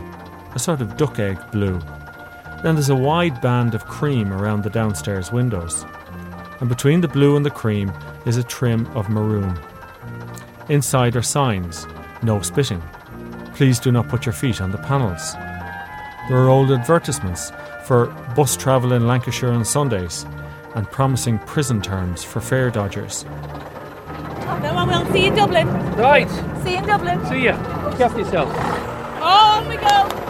a 0.56 0.58
sort 0.58 0.80
of 0.80 0.97
duck 0.97 1.20
egg 1.20 1.38
blue. 1.52 1.80
Then 2.62 2.74
there's 2.74 2.90
a 2.90 2.96
wide 2.96 3.40
band 3.40 3.74
of 3.74 3.86
cream 3.86 4.32
around 4.32 4.62
the 4.62 4.70
downstairs 4.70 5.30
windows. 5.30 5.84
And 6.60 6.68
between 6.68 7.00
the 7.00 7.08
blue 7.08 7.36
and 7.36 7.46
the 7.46 7.50
cream 7.50 7.92
is 8.26 8.36
a 8.36 8.42
trim 8.42 8.86
of 8.96 9.08
maroon. 9.08 9.58
Inside 10.68 11.16
are 11.16 11.22
signs 11.22 11.86
no 12.22 12.40
spitting. 12.42 12.82
Please 13.54 13.78
do 13.78 13.92
not 13.92 14.08
put 14.08 14.26
your 14.26 14.32
feet 14.32 14.60
on 14.60 14.70
the 14.70 14.78
panels. 14.78 15.34
There 16.28 16.36
are 16.38 16.48
old 16.48 16.70
advertisements 16.70 17.52
for 17.84 18.06
bus 18.36 18.56
travel 18.56 18.92
in 18.92 19.06
Lancashire 19.06 19.50
on 19.50 19.64
Sundays 19.64 20.26
and 20.74 20.90
promising 20.90 21.38
prison 21.40 21.80
terms 21.80 22.22
for 22.22 22.40
fare 22.40 22.70
dodgers. 22.70 23.24
Oh, 23.28 24.60
no, 24.62 24.72
I 24.74 24.84
will. 24.84 25.12
See 25.12 25.22
you 25.22 25.28
in 25.28 25.36
Dublin. 25.36 25.68
Right. 25.96 26.30
See 26.62 26.72
you 26.72 26.78
in 26.78 26.86
Dublin. 26.86 27.24
See 27.26 27.44
ya. 27.44 27.56
Look 27.88 28.00
after 28.00 28.18
yourself. 28.18 28.54
On 29.22 29.68
we 29.68 29.76
go. 29.76 30.27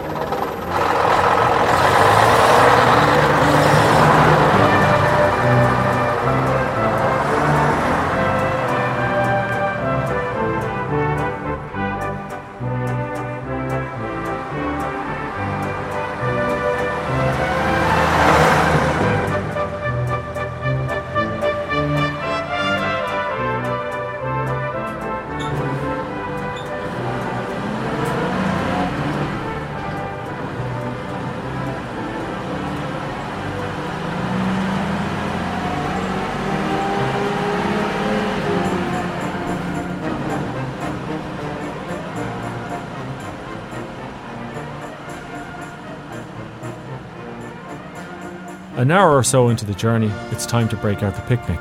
An 48.79 48.91
hour 48.91 49.13
or 49.17 49.23
so 49.23 49.49
into 49.49 49.65
the 49.65 49.73
journey, 49.73 50.09
it's 50.31 50.45
time 50.45 50.69
to 50.69 50.77
break 50.77 51.03
out 51.03 51.13
the 51.13 51.21
picnic. 51.23 51.59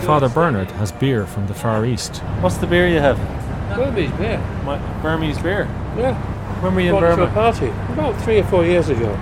Father 0.00 0.28
Bernard 0.28 0.68
has 0.72 0.90
beer 0.90 1.26
from 1.26 1.46
the 1.46 1.54
Far 1.54 1.86
East. 1.86 2.16
What's 2.40 2.56
the 2.56 2.66
beer 2.66 2.88
you 2.88 2.98
have? 2.98 3.16
Burmese 3.76 4.10
beer. 4.18 4.38
My, 4.64 4.78
Burmese 5.00 5.38
beer. 5.38 5.68
Yeah. 5.96 6.14
When 6.60 6.74
were 6.74 6.80
you 6.80 6.92
in 6.92 7.00
Brought 7.00 7.12
it 7.12 7.16
to 7.16 7.22
a 7.22 7.26
Burma? 7.26 7.32
party 7.52 7.66
about 7.92 8.20
three 8.22 8.40
or 8.40 8.44
four 8.48 8.64
years 8.64 8.88
ago. 8.88 9.16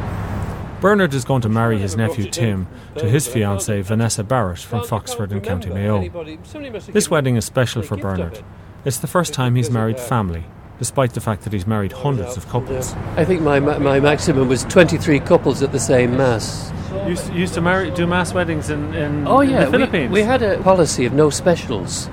Bernard 0.80 1.12
is 1.12 1.26
going 1.26 1.42
to 1.42 1.50
marry 1.50 1.78
his 1.78 1.98
nephew 1.98 2.30
Tim 2.30 2.66
to 2.96 3.04
his 3.06 3.28
fiancée 3.28 3.82
Vanessa 3.82 4.24
Barrett 4.24 4.60
from 4.60 4.78
Well, 4.78 4.84
you 4.86 4.88
can't 4.90 5.04
Foxford 5.06 5.32
in 5.32 5.42
County 5.42 5.68
Mayo. 5.68 5.98
anybody- 5.98 6.38
somebody 6.44 6.70
must 6.72 6.86
have 6.86 6.94
This 6.94 7.10
wedding 7.10 7.36
is 7.36 7.44
special 7.44 7.82
for 7.82 7.98
Bernard. 7.98 8.42
It's 8.86 8.96
the 8.96 9.06
first 9.06 9.34
time 9.34 9.54
he's 9.56 9.70
married 9.70 10.00
family, 10.00 10.44
despite 10.82 11.12
the 11.12 11.20
fact 11.20 11.44
that 11.44 11.52
he's 11.52 11.64
married 11.64 11.92
hundreds 11.92 12.36
of 12.36 12.48
couples. 12.48 12.92
I 13.16 13.24
think 13.24 13.40
my, 13.40 13.60
my 13.60 14.00
maximum 14.00 14.48
was 14.48 14.64
23 14.64 15.20
couples 15.20 15.62
at 15.62 15.70
the 15.70 15.78
same 15.78 16.16
mass. 16.16 16.72
You 17.06 17.16
used 17.32 17.54
to, 17.54 17.60
marry, 17.60 17.92
do 17.92 18.04
mass 18.04 18.34
weddings 18.34 18.68
in, 18.68 18.92
in, 18.92 19.24
Oh 19.28 19.42
in 19.42 19.52
the 19.52 19.70
Philippines. 19.70 20.10
We, 20.10 20.22
we 20.22 20.26
had 20.26 20.42
a 20.42 20.60
policy 20.62 21.06
of 21.06 21.12
no 21.12 21.30
specials. 21.30 22.10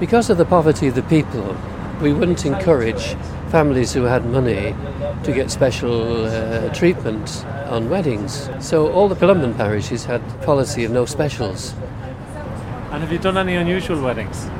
Because 0.00 0.30
of 0.30 0.36
the 0.36 0.44
poverty 0.44 0.88
of 0.88 0.96
the 0.96 1.04
people, 1.04 1.56
we 2.00 2.12
wouldn't 2.12 2.44
encourage 2.44 3.14
families 3.52 3.92
who 3.92 4.02
had 4.02 4.26
money 4.26 4.74
to 5.22 5.32
get 5.32 5.52
special 5.52 6.26
uh, 6.26 6.74
treatment 6.74 7.46
on 7.68 7.88
weddings. 7.88 8.50
So 8.58 8.90
all 8.90 9.06
the 9.08 9.14
Columban 9.14 9.54
parishes 9.54 10.06
had 10.06 10.20
policy 10.42 10.82
of 10.82 10.90
no 10.90 11.04
specials. 11.04 11.72
And 12.90 13.00
have 13.00 13.12
you 13.12 13.18
done 13.18 13.38
any 13.38 13.54
unusual 13.54 14.02
weddings? 14.02 14.50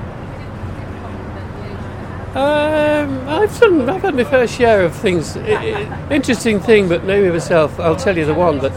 Um, 2.35 3.29
I've 3.29 3.61
done. 3.61 3.91
I've 3.91 4.01
had 4.01 4.15
my 4.15 4.25
fair 4.25 4.49
share 4.49 4.83
of 4.83 4.95
things. 4.95 5.37
Interesting 5.37 6.61
thing, 6.61 6.89
but 6.89 7.05
maybe 7.05 7.29
myself. 7.29 7.79
I'll 7.79 7.95
tell 7.95 8.17
you 8.17 8.25
the 8.25 8.33
one. 8.33 8.59
But 8.59 8.73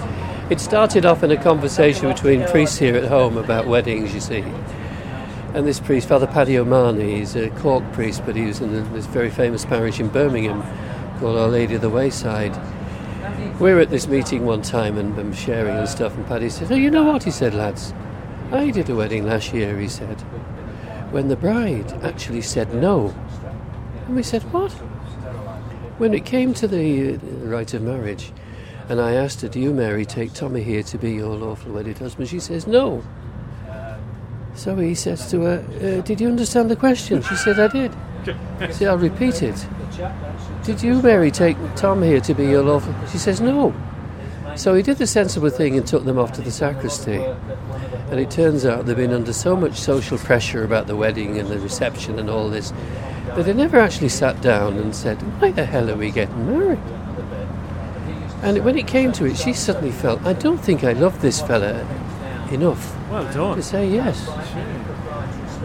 it 0.50 0.60
started 0.60 1.06
off 1.06 1.24
in 1.24 1.32
a 1.32 1.42
conversation 1.42 2.10
between 2.10 2.46
priests 2.48 2.78
here 2.78 2.98
at 2.98 3.06
home 3.06 3.38
about 3.38 3.66
weddings. 3.66 4.14
You 4.14 4.20
see, 4.20 4.44
and 5.54 5.66
this 5.66 5.80
priest, 5.80 6.10
Father 6.10 6.28
Paddy 6.28 6.58
O'Mahony, 6.58 7.20
he's 7.20 7.38
a 7.38 7.50
Cork 7.52 7.90
priest, 7.94 8.24
but 8.26 8.36
he 8.36 8.46
was 8.46 8.60
in 8.60 8.74
this 8.92 9.06
very 9.06 9.30
famous 9.30 9.64
parish 9.64 10.02
in 10.02 10.10
Birmingham 10.10 10.62
called 11.20 11.38
Our 11.38 11.48
Lady 11.48 11.76
of 11.76 11.82
the 11.82 11.90
Wayside. 11.90 12.60
We 13.62 13.74
were 13.74 13.80
at 13.80 13.90
this 13.90 14.06
meeting 14.06 14.46
one 14.46 14.64
time 14.64 14.98
and 14.98 15.18
um, 15.18 15.32
sharing 15.32 15.78
and 15.78 15.88
stuff, 15.88 16.14
and 16.18 16.28
Paddy 16.28 16.50
said, 16.50 16.74
"Oh, 16.74 16.76
you 16.76 16.92
know 16.92 17.04
what?" 17.04 17.24
He 17.24 17.32
said, 17.32 17.54
"Lads, 17.54 17.94
I 18.52 18.70
did 18.70 18.90
a 18.90 18.96
wedding 18.96 19.26
last 19.26 19.54
year." 19.54 19.80
He 19.80 19.88
said, 19.88 20.22
when 21.12 21.30
the 21.30 21.36
bride 21.38 21.94
actually 22.04 22.42
said 22.42 22.74
no. 22.74 23.16
And 24.08 24.16
we 24.16 24.24
said, 24.24 24.44
What? 24.54 24.72
When 25.98 26.14
it 26.14 26.26
came 26.26 26.54
to 26.56 26.68
the, 26.68 27.18
rite 27.46 27.74
of 27.74 27.82
marriage, 27.82 28.32
and 28.90 29.02
I 29.02 29.14
asked 29.14 29.42
her, 29.42 29.48
Do 29.48 29.60
you, 29.60 29.74
Mary, 29.74 30.06
take 30.06 30.34
Tommy 30.34 30.62
here 30.62 30.84
to 30.84 30.98
be 30.98 31.14
your 31.14 31.36
lawful 31.36 31.72
wedded 31.72 31.98
husband? 31.98 32.30
She 32.30 32.40
says, 32.40 32.68
No. 32.68 33.04
So 34.54 34.76
he 34.78 34.96
says 34.96 35.30
to 35.32 35.42
her, 35.42 35.66
uh, 35.78 36.02
Did 36.02 36.22
you 36.22 36.28
understand 36.28 36.70
the 36.70 36.76
question? 36.76 37.22
She 37.24 37.36
said, 37.36 37.60
I 37.60 37.68
did. 37.68 37.92
Said, 38.74 38.88
I'll 38.88 38.98
repeat 38.98 39.42
it. 39.42 39.68
Did 40.64 40.82
you, 40.82 41.02
Mary, 41.02 41.32
take 41.32 41.58
Tom 41.76 42.02
here 42.02 42.22
to 42.22 42.34
be 42.34 42.46
your 42.46 42.64
lawful? 42.64 42.94
She 43.12 43.18
says, 43.18 43.42
No. 43.42 43.74
So 44.56 44.74
he 44.74 44.82
did 44.82 44.98
the 44.98 45.08
sensible 45.08 45.50
thing 45.50 45.76
and 45.76 45.86
took 45.86 46.06
them 46.06 46.18
off 46.18 46.32
to 46.34 46.42
the 46.42 46.52
sacristy. 46.52 47.18
And 48.10 48.20
it 48.20 48.32
turns 48.32 48.66
out 48.66 48.86
they've 48.86 48.96
been 48.96 49.14
under 49.14 49.34
so 49.34 49.56
much 49.56 49.74
social 49.76 50.18
pressure 50.18 50.64
about 50.64 50.88
the 50.88 50.96
wedding 50.96 51.38
and 51.38 51.50
the 51.50 51.60
reception 51.60 52.20
and 52.20 52.30
all 52.30 52.50
this 52.50 52.72
that 53.36 53.44
they 53.44 53.54
never 53.54 53.80
actually 53.80 54.10
sat 54.10 54.42
down 54.42 54.78
and 54.78 54.96
said, 54.96 55.18
Why 55.42 55.52
the 55.52 55.66
hell 55.66 55.90
are 55.90 55.98
we 55.98 56.12
getting 56.12 56.48
married? 56.48 56.80
And 58.42 58.64
when 58.64 58.78
it 58.78 58.88
came 58.88 59.12
to 59.14 59.26
it, 59.26 59.38
she 59.38 59.54
suddenly 59.54 59.92
felt, 59.92 60.22
I 60.24 60.34
don't 60.34 60.58
think 60.58 60.84
I 60.84 60.94
love 60.94 61.22
this 61.22 61.42
fella 61.42 61.82
enough 62.52 62.96
Well 63.10 63.56
to 63.56 63.62
say 63.64 63.90
yes. 63.90 64.30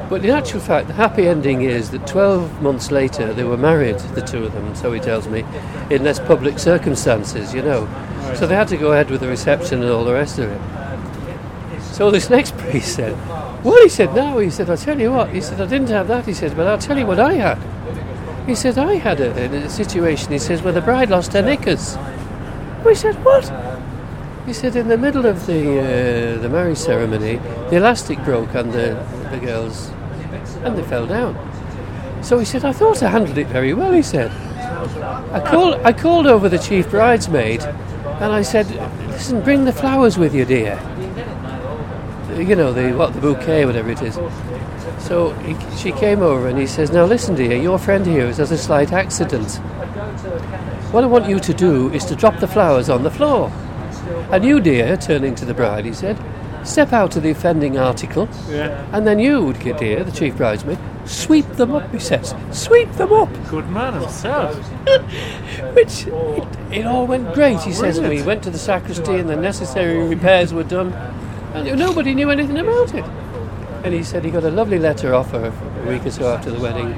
But 0.09 0.25
in 0.25 0.31
actual 0.31 0.61
fact, 0.61 0.89
the 0.89 0.95
happy 0.95 1.29
ending 1.29 1.63
is 1.63 1.91
that 1.91 2.07
12 2.07 2.63
months 2.63 2.91
later 2.91 3.33
they 3.33 3.45
were 3.45 3.57
married, 3.57 3.99
the 3.99 4.23
two 4.23 4.45
of 4.45 4.53
them, 4.53 4.75
so 4.75 4.93
he 4.93 4.99
tells 4.99 5.29
me, 5.29 5.45
in 5.91 6.03
less 6.03 6.19
public 6.19 6.59
circumstances, 6.59 7.55
you 7.55 7.63
know. 7.63 7.87
So 8.35 8.47
they 8.47 8.57
had 8.57 8.69
to 8.69 8.77
go 8.77 8.93
ahead 8.93 9.11
with 9.11 9.21
the 9.21 9.29
reception 9.29 9.83
and 9.83 9.91
all 9.91 10.05
the 10.05 10.15
rest 10.15 10.39
of 10.39 10.51
it. 10.51 11.83
So 11.83 12.11
this 12.11 12.29
next 12.31 12.57
priest 12.59 12.95
said, 12.97 13.15
Well, 13.63 13.83
he 13.83 13.89
said, 13.89 14.15
no, 14.15 14.39
he 14.39 14.51
said, 14.51 14.71
I'll 14.71 14.77
tell 14.77 14.99
you 14.99 15.13
what. 15.13 15.31
He 15.31 15.41
said, 15.41 15.61
I 15.61 15.67
didn't 15.67 15.89
have 15.89 16.09
that. 16.09 16.27
He 16.27 16.33
said, 16.33 16.57
but 16.57 16.67
I'll 16.67 16.79
tell 16.79 16.99
you 16.99 17.07
what 17.07 17.21
I 17.21 17.35
had. 17.35 17.59
He 18.47 18.55
said, 18.55 18.79
I 18.79 18.95
had 18.95 19.21
a, 19.21 19.65
a 19.65 19.69
situation, 19.69 20.33
he 20.33 20.39
says, 20.39 20.63
where 20.63 20.73
the 20.73 20.81
bride 20.81 21.11
lost 21.11 21.35
her 21.35 21.43
knickers. 21.43 21.97
We 22.85 22.95
said, 22.95 23.23
What? 23.25 23.45
He 24.47 24.55
said, 24.55 24.75
in 24.75 24.89
the 24.89 24.97
middle 24.97 25.27
of 25.27 25.47
the 25.47 25.79
uh, 25.79 26.41
the 26.41 26.49
marriage 26.49 26.79
ceremony, 26.79 27.37
the 27.69 27.77
elastic 27.77 28.19
broke 28.25 28.55
on 28.55 28.71
the, 28.71 28.99
the 29.31 29.39
girls 29.39 29.91
and 30.65 30.77
they 30.77 30.83
fell 30.83 31.07
down. 31.07 31.37
So 32.23 32.39
he 32.39 32.45
said, 32.45 32.65
I 32.65 32.73
thought 32.73 33.03
I 33.03 33.11
handled 33.11 33.39
it 33.39 33.47
very 33.49 33.75
well, 33.75 33.93
he 33.93 34.03
said. 34.03 34.31
I 35.33 35.41
called, 35.47 35.75
I 35.85 35.93
called 35.93 36.27
over 36.27 36.49
the 36.49 36.59
chief 36.59 36.91
bridesmaid 36.91 37.63
and 37.63 38.33
I 38.33 38.43
said, 38.43 38.67
Listen, 39.09 39.43
bring 39.43 39.67
the 39.67 39.73
flowers 39.73 40.17
with 40.17 40.35
you, 40.35 40.45
dear. 40.45 40.79
You 42.41 42.57
know, 42.57 42.73
the 42.73 42.93
what, 42.93 43.13
the 43.13 43.21
bouquet, 43.21 43.67
whatever 43.67 43.91
it 43.91 44.03
is. 44.03 44.15
So 44.99 45.31
he, 45.45 45.57
she 45.77 45.93
came 45.93 46.21
over 46.21 46.49
and 46.49 46.59
he 46.59 46.67
says, 46.67 46.91
Now 46.91 47.05
listen, 47.05 47.35
dear, 47.35 47.57
your 47.57 47.79
friend 47.79 48.07
here 48.07 48.27
has 48.27 48.39
had 48.39 48.51
a 48.51 48.59
slight 48.59 48.93
accident. 48.93 49.57
What 50.93 51.05
I 51.05 51.07
want 51.07 51.29
you 51.29 51.39
to 51.39 51.55
do 51.55 51.91
is 51.93 52.05
to 52.07 52.17
drop 52.17 52.41
the 52.41 52.49
flowers 52.49 52.89
on 52.89 53.03
the 53.03 53.11
floor. 53.11 53.51
And 54.33 54.45
you, 54.45 54.61
dear, 54.61 54.97
turning 54.97 55.35
to 55.37 55.45
the 55.45 55.55
bride, 55.55 55.85
he 55.85 55.93
said, 55.93 56.19
step 56.65 56.93
out 56.93 57.17
of 57.17 57.23
the 57.23 57.31
offending 57.31 57.79
article, 57.79 58.29
and 58.93 59.07
then 59.07 59.19
you, 59.19 59.53
dear, 59.53 60.05
the 60.05 60.13
chief 60.13 60.37
bridesmaid, 60.37 60.79
sweep 61.05 61.47
them 61.53 61.73
up, 61.73 61.91
he 61.93 61.99
says. 61.99 62.35
Sweep 62.53 62.91
them 62.93 63.13
up! 63.13 63.29
Good 63.49 63.69
man 63.71 63.95
himself. 63.95 64.57
Which, 65.75 66.07
it, 66.07 66.49
it 66.73 66.87
all 66.87 67.07
went 67.07 67.33
great, 67.35 67.61
he 67.61 67.73
says. 67.73 68.01
We 68.01 68.23
went 68.23 68.43
to 68.45 68.51
the 68.51 68.59
sacristy 68.59 69.15
and 69.15 69.29
the 69.29 69.37
necessary 69.37 70.07
repairs 70.07 70.53
were 70.53 70.65
done, 70.65 70.93
and 71.55 71.79
nobody 71.79 72.15
knew 72.15 72.31
anything 72.31 72.59
about 72.59 72.95
it. 72.95 73.05
And 73.85 73.95
he 73.95 74.03
said 74.03 74.25
he 74.25 74.31
got 74.31 74.45
a 74.45 74.51
lovely 74.51 74.79
letter 74.79 75.15
off 75.15 75.31
her 75.31 75.47
a 75.47 75.89
week 75.89 76.05
or 76.05 76.11
so 76.11 76.33
after 76.35 76.51
the 76.51 76.61
wedding, 76.61 76.95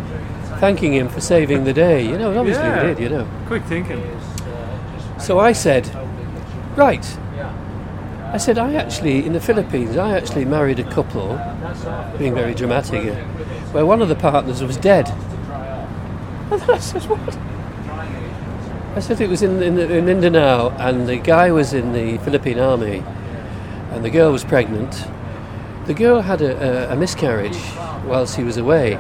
thanking 0.58 0.92
him 0.92 1.08
for 1.08 1.20
saving 1.20 1.64
the 1.64 1.72
day. 1.72 2.04
You 2.04 2.18
know, 2.18 2.36
obviously 2.38 2.64
Yeah. 2.64 2.88
he 2.88 2.94
did, 2.94 3.02
you 3.02 3.08
know. 3.08 3.28
Quick 3.46 3.64
thinking. 3.64 4.02
So 5.18 5.38
I 5.38 5.52
said, 5.52 5.88
right. 6.76 7.18
I 8.32 8.38
said, 8.38 8.58
I 8.58 8.74
actually, 8.74 9.24
in 9.26 9.34
the 9.34 9.40
Philippines, 9.40 9.96
I 9.96 10.16
actually 10.16 10.46
married 10.46 10.78
a 10.78 10.84
couple, 10.90 11.38
being 12.18 12.34
very 12.34 12.54
dramatic 12.54 13.02
here, 13.02 13.24
where 13.72 13.84
one 13.84 14.00
of 14.00 14.08
the 14.08 14.14
partners 14.14 14.62
was 14.62 14.76
dead. 14.78 15.08
And 16.50 16.60
then 16.60 16.70
I 16.70 16.78
said, 16.78 17.02
what? 17.04 17.38
I 18.96 19.00
said 19.00 19.20
it 19.20 19.28
was 19.28 19.42
in, 19.42 19.62
in, 19.62 19.78
in 19.78 20.04
Mindanao, 20.04 20.70
and 20.78 21.06
the 21.08 21.16
guy 21.16 21.50
was 21.52 21.72
in 21.72 21.92
the 21.92 22.18
Philippine 22.24 22.58
army, 22.58 23.04
and 23.92 24.04
the 24.04 24.10
girl 24.10 24.32
was 24.32 24.44
pregnant. 24.44 25.04
The 25.86 25.94
girl 25.94 26.20
had 26.20 26.42
a, 26.42 26.90
a, 26.90 26.92
a 26.92 26.96
miscarriage 26.96 27.58
whilst 28.06 28.36
he 28.36 28.44
was 28.44 28.56
away, 28.56 28.94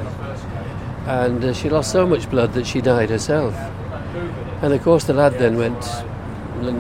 and 1.06 1.44
uh, 1.44 1.52
she 1.52 1.70
lost 1.70 1.90
so 1.90 2.06
much 2.06 2.30
blood 2.30 2.52
that 2.54 2.66
she 2.66 2.80
died 2.80 3.10
herself. 3.10 3.54
And 4.62 4.72
of 4.72 4.82
course, 4.82 5.04
the 5.04 5.14
lad 5.14 5.34
then 5.34 5.56
went, 5.56 5.84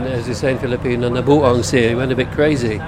as 0.06 0.26
they 0.26 0.34
say 0.34 0.50
in 0.52 0.56
a 0.56 0.78
buong 0.78 1.60
siya, 1.60 1.88
he 1.88 1.94
went 1.94 2.12
a 2.12 2.16
bit 2.16 2.30
crazy. 2.30 2.80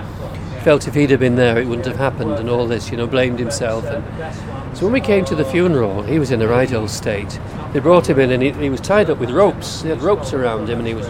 Felt 0.63 0.89
if 0.89 0.95
he'd 0.95 1.11
have 1.11 1.21
been 1.21 1.37
there, 1.37 1.59
it 1.59 1.67
wouldn't 1.67 1.87
have 1.87 1.97
happened, 1.97 2.33
and 2.33 2.49
all 2.49 2.67
this, 2.67 2.91
you 2.91 2.97
know, 2.97 3.07
blamed 3.07 3.39
himself. 3.39 3.85
And 3.85 4.77
so 4.77 4.87
when 4.87 4.93
we 4.93 5.01
came 5.01 5.25
to 5.27 5.35
the 5.35 5.45
funeral, 5.45 6.03
he 6.03 6.19
was 6.19 6.31
in 6.31 6.41
a 6.41 6.49
right 6.49 6.73
old 6.73 6.91
state. 6.91 7.39
They 7.73 7.81
brought 7.81 8.09
him 8.09 8.19
in, 8.19 8.31
and 8.31 8.43
he, 8.43 8.53
he 8.53 8.71
was 8.71 8.81
tied 8.81 9.11
up 9.11 9.19
with 9.19 9.31
ropes. 9.31 9.83
They 9.83 9.91
had 9.91 10.01
ropes 10.01 10.33
around 10.33 10.71
him, 10.71 10.79
and 10.79 10.89
he 10.89 10.95
was 10.95 11.09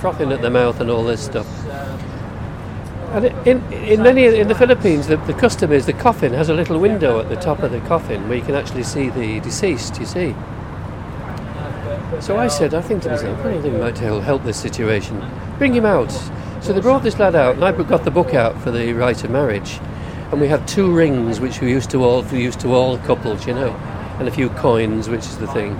frothing 0.00 0.32
at 0.32 0.42
the 0.42 0.50
mouth 0.50 0.80
and 0.80 0.90
all 0.90 1.04
this 1.04 1.24
stuff. 1.24 1.46
And 3.10 3.24
in, 3.46 3.72
in 3.72 4.02
many 4.02 4.26
in 4.26 4.46
the 4.46 4.54
Philippines, 4.54 5.08
the, 5.08 5.16
the 5.16 5.34
custom 5.34 5.72
is 5.72 5.84
the 5.86 5.92
coffin 5.92 6.32
has 6.32 6.48
a 6.48 6.54
little 6.54 6.78
window 6.78 7.18
at 7.18 7.28
the 7.28 7.36
top 7.36 7.58
of 7.60 7.72
the 7.72 7.80
coffin 7.80 8.28
where 8.28 8.38
you 8.38 8.44
can 8.44 8.54
actually 8.54 8.84
see 8.84 9.10
the 9.10 9.40
deceased. 9.40 9.98
You 9.98 10.06
see. 10.06 10.34
So 12.20 12.36
I 12.36 12.48
said, 12.48 12.74
I 12.74 12.82
think 12.82 13.02
to 13.04 13.10
myself, 13.10 13.38
I 13.40 13.42
don't 13.44 13.62
think 13.62 13.78
might 13.78 13.98
help 13.98 14.44
this 14.44 14.60
situation. 14.60 15.24
Bring 15.58 15.74
him 15.74 15.86
out. 15.86 16.12
So 16.60 16.72
they 16.72 16.80
brought 16.80 17.02
this 17.02 17.18
lad 17.18 17.34
out, 17.34 17.54
and 17.54 17.64
I 17.64 17.72
got 17.72 18.04
the 18.04 18.10
book 18.10 18.34
out 18.34 18.60
for 18.60 18.70
the 18.70 18.92
rite 18.92 19.24
of 19.24 19.30
marriage, 19.30 19.80
and 20.30 20.40
we 20.40 20.46
have 20.48 20.64
two 20.66 20.94
rings 20.94 21.40
which 21.40 21.60
we 21.60 21.70
used 21.70 21.90
to 21.90 22.04
all 22.04 22.22
we 22.24 22.42
used 22.42 22.60
to 22.60 22.74
all 22.74 22.98
couples, 22.98 23.46
you 23.46 23.54
know, 23.54 23.70
and 24.18 24.28
a 24.28 24.30
few 24.30 24.50
coins, 24.50 25.08
which 25.08 25.20
is 25.20 25.38
the 25.38 25.46
thing. 25.48 25.72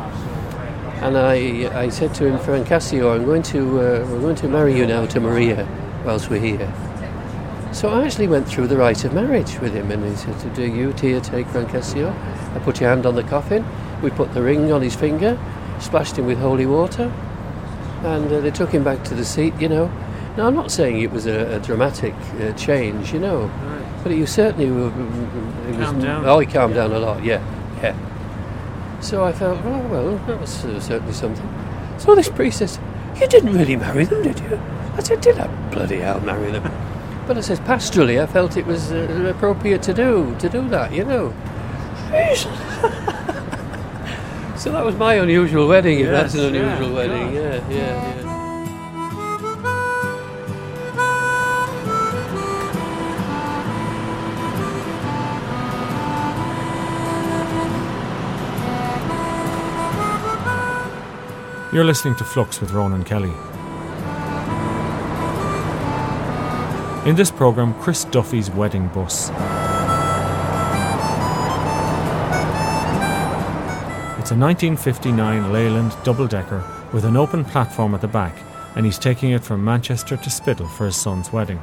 And 1.02 1.16
I, 1.16 1.70
I 1.78 1.88
said 1.90 2.14
to 2.16 2.26
him, 2.26 2.38
Francasio, 2.38 3.14
I'm 3.14 3.24
going 3.24 3.42
to 3.44 3.60
uh, 3.78 4.06
we're 4.08 4.20
going 4.20 4.36
to 4.36 4.48
marry 4.48 4.76
you 4.76 4.86
now 4.86 5.06
to 5.06 5.20
Maria 5.20 5.68
whilst 6.04 6.30
we're 6.30 6.40
here. 6.40 6.89
So 7.72 7.88
I 7.88 8.04
actually 8.04 8.26
went 8.26 8.48
through 8.48 8.66
the 8.66 8.76
rite 8.76 9.04
of 9.04 9.14
marriage 9.14 9.58
with 9.60 9.72
him, 9.74 9.90
and 9.90 10.04
he 10.04 10.16
said, 10.16 10.54
"Do 10.54 10.64
you, 10.64 10.92
Tia, 10.92 11.20
take 11.20 11.46
Francasio?" 11.46 12.12
I 12.54 12.58
put 12.58 12.80
your 12.80 12.90
hand 12.90 13.06
on 13.06 13.14
the 13.14 13.22
coffin. 13.22 13.64
We 14.02 14.10
put 14.10 14.34
the 14.34 14.42
ring 14.42 14.72
on 14.72 14.82
his 14.82 14.96
finger, 14.96 15.38
splashed 15.78 16.16
him 16.18 16.26
with 16.26 16.38
holy 16.38 16.66
water, 16.66 17.12
and 18.02 18.32
uh, 18.32 18.40
they 18.40 18.50
took 18.50 18.70
him 18.70 18.82
back 18.82 19.04
to 19.04 19.14
the 19.14 19.24
seat. 19.24 19.54
You 19.60 19.68
know. 19.68 19.90
Now 20.36 20.46
I'm 20.46 20.54
not 20.54 20.70
saying 20.70 21.00
it 21.00 21.10
was 21.10 21.26
a, 21.26 21.56
a 21.56 21.58
dramatic 21.58 22.14
uh, 22.40 22.52
change, 22.52 23.12
you 23.12 23.18
know, 23.18 23.50
but 24.02 24.12
he 24.12 24.24
certainly 24.26 24.66
w- 24.66 24.88
w- 24.90 25.26
w- 25.26 25.78
was, 25.78 25.86
Calmed 25.86 26.02
down. 26.02 26.24
Oh, 26.24 26.38
he 26.38 26.46
calmed 26.46 26.74
down 26.74 26.92
a 26.92 26.98
lot. 27.00 27.24
Yeah, 27.24 27.42
yeah. 27.82 27.96
So 29.00 29.24
I 29.24 29.32
felt, 29.32 29.58
oh 29.64 29.78
well, 29.88 30.16
that 30.26 30.40
was 30.40 30.64
uh, 30.64 30.78
certainly 30.80 31.12
something. 31.14 31.48
So 31.98 32.14
this 32.14 32.28
priest 32.28 32.58
says, 32.58 32.78
"You 33.20 33.26
didn't 33.26 33.54
really 33.54 33.76
marry 33.76 34.04
them, 34.04 34.22
did 34.22 34.38
you?" 34.40 34.60
I 34.96 35.02
said, 35.02 35.20
"Did 35.20 35.38
I 35.38 35.46
bloody 35.70 35.98
hell 35.98 36.20
marry 36.20 36.50
them?" 36.52 36.64
But 37.30 37.38
I 37.38 37.42
says, 37.42 37.60
pastorally, 37.60 38.20
I 38.20 38.26
felt 38.26 38.56
it 38.56 38.66
was 38.66 38.90
uh, 38.90 39.32
appropriate 39.32 39.84
to 39.84 39.94
do 39.94 40.34
to 40.40 40.48
do 40.48 40.68
that, 40.70 40.92
you 40.92 41.04
know. 41.04 41.32
so 44.58 44.72
that 44.72 44.84
was 44.84 44.96
my 44.96 45.14
unusual 45.14 45.68
wedding. 45.68 46.00
If 46.00 46.10
that's 46.10 46.34
an 46.34 46.52
yeah, 46.52 46.74
unusual 46.74 46.92
wedding, 46.92 47.26
God. 47.26 47.34
yeah, 47.34 47.70
yeah, 47.70 48.16
yeah. 48.16 48.26
You're 61.72 61.84
listening 61.84 62.16
to 62.16 62.24
Flux 62.24 62.60
with 62.60 62.72
Ronan 62.72 63.04
Kelly. 63.04 63.32
In 67.06 67.16
this 67.16 67.30
programme, 67.30 67.72
Chris 67.80 68.04
Duffy's 68.04 68.50
wedding 68.50 68.86
bus. 68.88 69.30
It's 74.20 74.30
a 74.30 74.36
1959 74.36 75.50
Leyland 75.50 75.96
double 76.04 76.26
decker 76.26 76.62
with 76.92 77.06
an 77.06 77.16
open 77.16 77.42
platform 77.42 77.94
at 77.94 78.02
the 78.02 78.06
back, 78.06 78.36
and 78.76 78.84
he's 78.84 78.98
taking 78.98 79.30
it 79.30 79.42
from 79.42 79.64
Manchester 79.64 80.18
to 80.18 80.28
Spiddal 80.28 80.70
for 80.76 80.84
his 80.84 80.94
son's 80.94 81.32
wedding. 81.32 81.58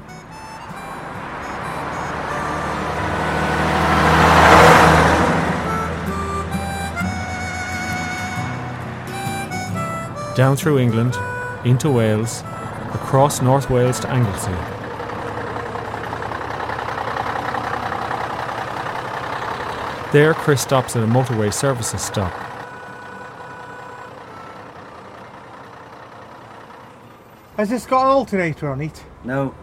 Down 10.35 10.55
through 10.57 10.79
England, 10.79 11.15
into 11.63 11.91
Wales, 11.91 12.41
across 12.95 13.39
North 13.39 13.69
Wales 13.69 13.99
to 13.99 14.09
Anglesey. 14.09 14.76
There, 20.13 20.33
Chris 20.33 20.61
stops 20.61 20.95
at 20.95 21.03
a 21.03 21.07
motorway 21.07 21.53
services 21.53 22.01
stop. 22.01 22.33
Has 27.57 27.69
this 27.69 27.85
got 27.85 28.03
an 28.03 28.07
alternator 28.09 28.69
on 28.69 28.81
it? 28.81 29.03
No, 29.23 29.53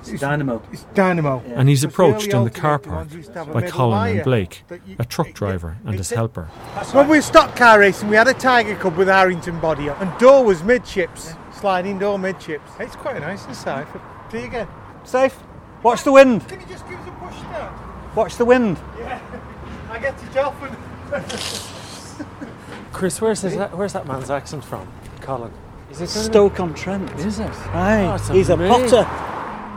It's 0.00 0.20
Dynamo. 0.20 0.60
It's 0.72 0.82
Dynamo. 0.94 1.42
And 1.46 1.68
he's 1.68 1.84
approached 1.84 2.30
the 2.30 2.36
in 2.38 2.44
the 2.44 2.50
car 2.50 2.78
park 2.80 2.96
ones 2.96 3.14
used 3.14 3.32
to 3.34 3.38
have 3.38 3.48
a 3.48 3.52
by 3.52 3.62
Colin 3.70 4.16
and 4.16 4.24
Blake, 4.24 4.64
you- 4.84 4.96
a 4.98 5.04
truck 5.04 5.32
driver 5.32 5.76
and 5.84 5.96
his 5.96 6.10
helper. 6.10 6.44
When 6.92 7.06
we 7.08 7.20
stopped 7.20 7.54
car 7.56 7.78
racing, 7.78 8.08
we 8.08 8.16
had 8.16 8.26
a 8.26 8.34
Tiger 8.34 8.74
Cub 8.74 8.96
with 8.96 9.06
Harrington 9.06 9.60
body 9.60 9.88
on, 9.88 9.96
and 10.00 10.18
door 10.18 10.44
was 10.44 10.64
midships, 10.64 11.34
sliding 11.52 12.00
door 12.00 12.18
midships. 12.18 12.68
It's 12.80 12.96
quite 12.96 13.20
nice 13.20 13.46
inside. 13.46 13.86
Do 14.30 14.38
you 14.38 14.46
again? 14.46 14.66
Safe. 15.04 15.38
Watch 15.84 16.02
the 16.02 16.10
wind. 16.12 16.48
Can 16.48 16.58
you 16.60 16.66
just 16.66 16.88
give 16.88 16.98
us 16.98 17.06
a 17.06 17.10
push 17.12 17.36
start? 17.36 17.72
Watch 18.16 18.36
the 18.38 18.44
wind. 18.44 18.76
Yeah, 18.98 19.20
I 19.90 19.98
get 19.98 20.14
it 20.22 20.36
often. 20.36 20.76
Chris, 22.92 23.20
where's, 23.20 23.42
his, 23.42 23.54
where's 23.54 23.92
that 23.92 24.06
man's 24.06 24.30
accent 24.30 24.64
from? 24.64 24.88
Colin. 25.20 25.52
Is 25.90 26.00
it 26.00 26.08
Stoke 26.08 26.60
on 26.60 26.74
Trent. 26.74 27.10
Is 27.20 27.38
it? 27.38 27.50
Aye, 27.50 28.04
Oh, 28.06 28.14
it's 28.14 28.28
he's 28.28 28.48
a 28.48 28.56
potter. 28.56 29.06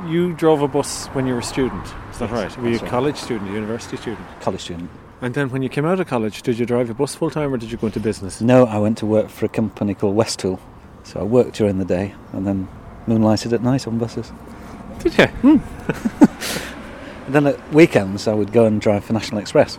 You 0.09 0.33
drove 0.33 0.61
a 0.61 0.67
bus 0.67 1.07
when 1.07 1.27
you 1.27 1.33
were 1.33 1.39
a 1.39 1.43
student, 1.43 1.85
is 2.11 2.19
that 2.19 2.29
Yes, 2.29 2.55
right? 2.55 2.57
Were 2.57 2.69
you 2.69 2.77
a 2.77 2.79
right. 2.79 2.89
college 2.89 3.17
student, 3.17 3.49
a 3.51 3.53
university 3.53 3.97
student? 3.97 4.25
College 4.39 4.61
student. 4.61 4.89
And 5.21 5.33
then 5.33 5.49
when 5.49 5.61
you 5.61 5.67
came 5.69 5.85
out 5.85 5.99
of 5.99 6.07
college, 6.07 6.41
did 6.41 6.57
you 6.57 6.65
drive 6.65 6.89
a 6.89 6.93
bus 6.93 7.13
full 7.13 7.29
time 7.29 7.53
or 7.53 7.57
did 7.57 7.69
you 7.69 7.77
go 7.77 7.87
into 7.87 7.99
business? 7.99 8.39
No, 8.39 8.65
I 8.65 8.77
went 8.77 8.97
to 8.99 9.05
work 9.05 9.29
for 9.29 9.45
a 9.45 9.49
company 9.49 9.93
called 9.93 10.15
Westtool. 10.15 10.59
So 11.03 11.19
I 11.19 11.23
worked 11.23 11.55
during 11.55 11.77
the 11.79 11.85
day 11.85 12.15
and 12.31 12.47
then 12.47 12.69
moonlighted 13.07 13.51
at 13.51 13.61
night 13.61 13.85
on 13.87 13.97
buses. 13.97 14.31
Did 14.99 15.17
you? 15.17 15.27
Hmm. 15.27 16.65
And 17.29 17.35
then 17.35 17.45
at 17.45 17.71
weekends, 17.73 18.27
I 18.27 18.33
would 18.33 18.51
go 18.51 18.65
and 18.65 18.81
drive 18.81 19.03
for 19.05 19.13
National 19.13 19.39
Express, 19.39 19.77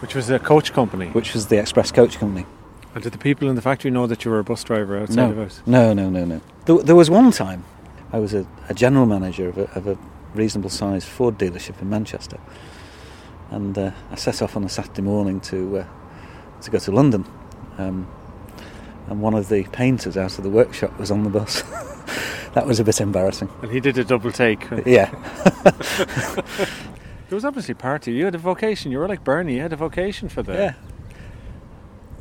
Which 0.00 0.14
was 0.14 0.30
a 0.30 0.38
coach 0.38 0.72
company. 0.72 1.08
which 1.08 1.32
was 1.34 1.46
the 1.46 1.58
express 1.58 1.90
coach 1.90 2.18
company. 2.18 2.46
And 2.94 3.02
did 3.02 3.12
the 3.12 3.18
people 3.18 3.48
in 3.48 3.56
the 3.56 3.62
factory 3.62 3.90
know 3.90 4.06
that 4.06 4.24
you 4.24 4.30
were 4.30 4.38
a 4.38 4.44
bus 4.44 4.64
driver 4.64 4.98
outside 4.98 5.16
no, 5.16 5.30
of 5.30 5.38
us? 5.38 5.62
no, 5.66 5.92
no, 5.92 6.08
no, 6.08 6.24
no. 6.24 6.40
There, 6.64 6.78
there 6.78 6.96
was 6.96 7.10
one 7.10 7.30
time 7.30 7.64
I 8.12 8.18
was 8.18 8.34
a, 8.34 8.46
a 8.68 8.74
general 8.74 9.06
manager 9.06 9.48
of 9.48 9.58
a, 9.58 9.70
of 9.72 9.86
a 9.86 9.98
reasonable 10.34 10.70
sized 10.70 11.08
Ford 11.08 11.38
dealership 11.38 11.80
in 11.82 11.90
Manchester, 11.90 12.38
and 13.50 13.76
uh, 13.76 13.90
I 14.10 14.14
set 14.14 14.42
off 14.42 14.56
on 14.56 14.64
a 14.64 14.68
Saturday 14.68 15.02
morning 15.02 15.40
to 15.40 15.78
uh, 15.78 15.86
to 16.62 16.70
go 16.70 16.78
to 16.78 16.92
London. 16.92 17.24
Um, 17.78 18.08
and 19.08 19.20
one 19.20 19.34
of 19.34 19.48
the 19.48 19.64
painters 19.64 20.16
out 20.16 20.38
of 20.38 20.44
the 20.44 20.50
workshop 20.50 20.98
was 20.98 21.10
on 21.10 21.22
the 21.22 21.30
bus. 21.30 21.62
that 22.54 22.66
was 22.66 22.80
a 22.80 22.84
bit 22.84 23.00
embarrassing. 23.00 23.48
And 23.62 23.70
he 23.70 23.78
did 23.78 23.98
a 23.98 24.04
double 24.04 24.32
take. 24.32 24.66
Yeah. 24.84 25.12
There 27.28 27.36
was 27.36 27.44
obviously 27.44 27.74
part 27.74 28.06
of 28.06 28.12
you. 28.12 28.20
You 28.20 28.24
had 28.26 28.34
a 28.34 28.38
vocation. 28.38 28.92
You 28.92 28.98
were 28.98 29.08
like 29.08 29.24
Bernie. 29.24 29.56
You 29.56 29.62
had 29.62 29.72
a 29.72 29.76
vocation 29.76 30.28
for 30.28 30.42
that. 30.44 30.56
Yeah. 30.58 30.74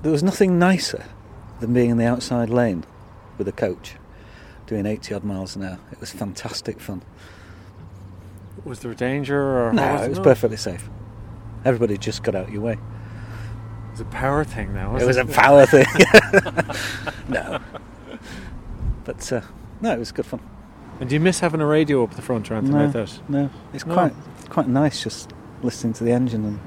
There 0.01 0.11
was 0.11 0.23
nothing 0.23 0.57
nicer 0.59 1.05
than 1.59 1.73
being 1.73 1.89
in 1.91 1.97
the 1.97 2.05
outside 2.05 2.49
lane 2.49 2.83
with 3.37 3.47
a 3.47 3.51
coach 3.51 3.95
doing 4.67 4.85
80 4.85 5.13
odd 5.15 5.23
miles 5.23 5.55
an 5.55 5.63
hour. 5.63 5.79
It 5.91 5.99
was 5.99 6.11
fantastic 6.11 6.79
fun. 6.79 7.03
Was 8.63 8.79
there 8.79 8.91
a 8.91 8.95
danger 8.95 9.39
or 9.39 9.73
No, 9.73 9.83
how 9.83 10.03
it 10.03 10.09
was 10.09 10.17
no? 10.17 10.23
perfectly 10.23 10.57
safe. 10.57 10.89
Everybody 11.63 11.97
just 11.97 12.23
got 12.23 12.33
out 12.35 12.51
your 12.51 12.61
way. 12.61 12.73
It 12.73 13.91
was 13.91 13.99
a 14.01 14.05
power 14.05 14.43
thing 14.43 14.73
now. 14.73 14.95
It 14.95 15.05
was 15.05 15.17
a 15.17 15.25
power 15.25 15.65
thing. 15.67 15.85
no. 17.29 17.59
But 19.03 19.31
uh, 19.31 19.41
no, 19.81 19.91
it 19.91 19.99
was 19.99 20.11
good 20.11 20.25
fun. 20.25 20.41
And 20.99 21.09
do 21.09 21.15
you 21.15 21.19
miss 21.19 21.39
having 21.41 21.59
a 21.61 21.65
radio 21.65 22.03
up 22.03 22.15
the 22.15 22.21
front 22.21 22.49
or 22.49 22.55
anything 22.55 22.75
no, 22.77 22.83
like 22.85 22.93
that? 22.93 23.19
no, 23.29 23.49
it's 23.73 23.85
No. 23.85 23.93
quite 23.93 24.13
quite 24.49 24.67
nice 24.67 25.03
just 25.03 25.33
listening 25.63 25.93
to 25.93 26.03
the 26.03 26.11
engine 26.11 26.45
and 26.45 26.59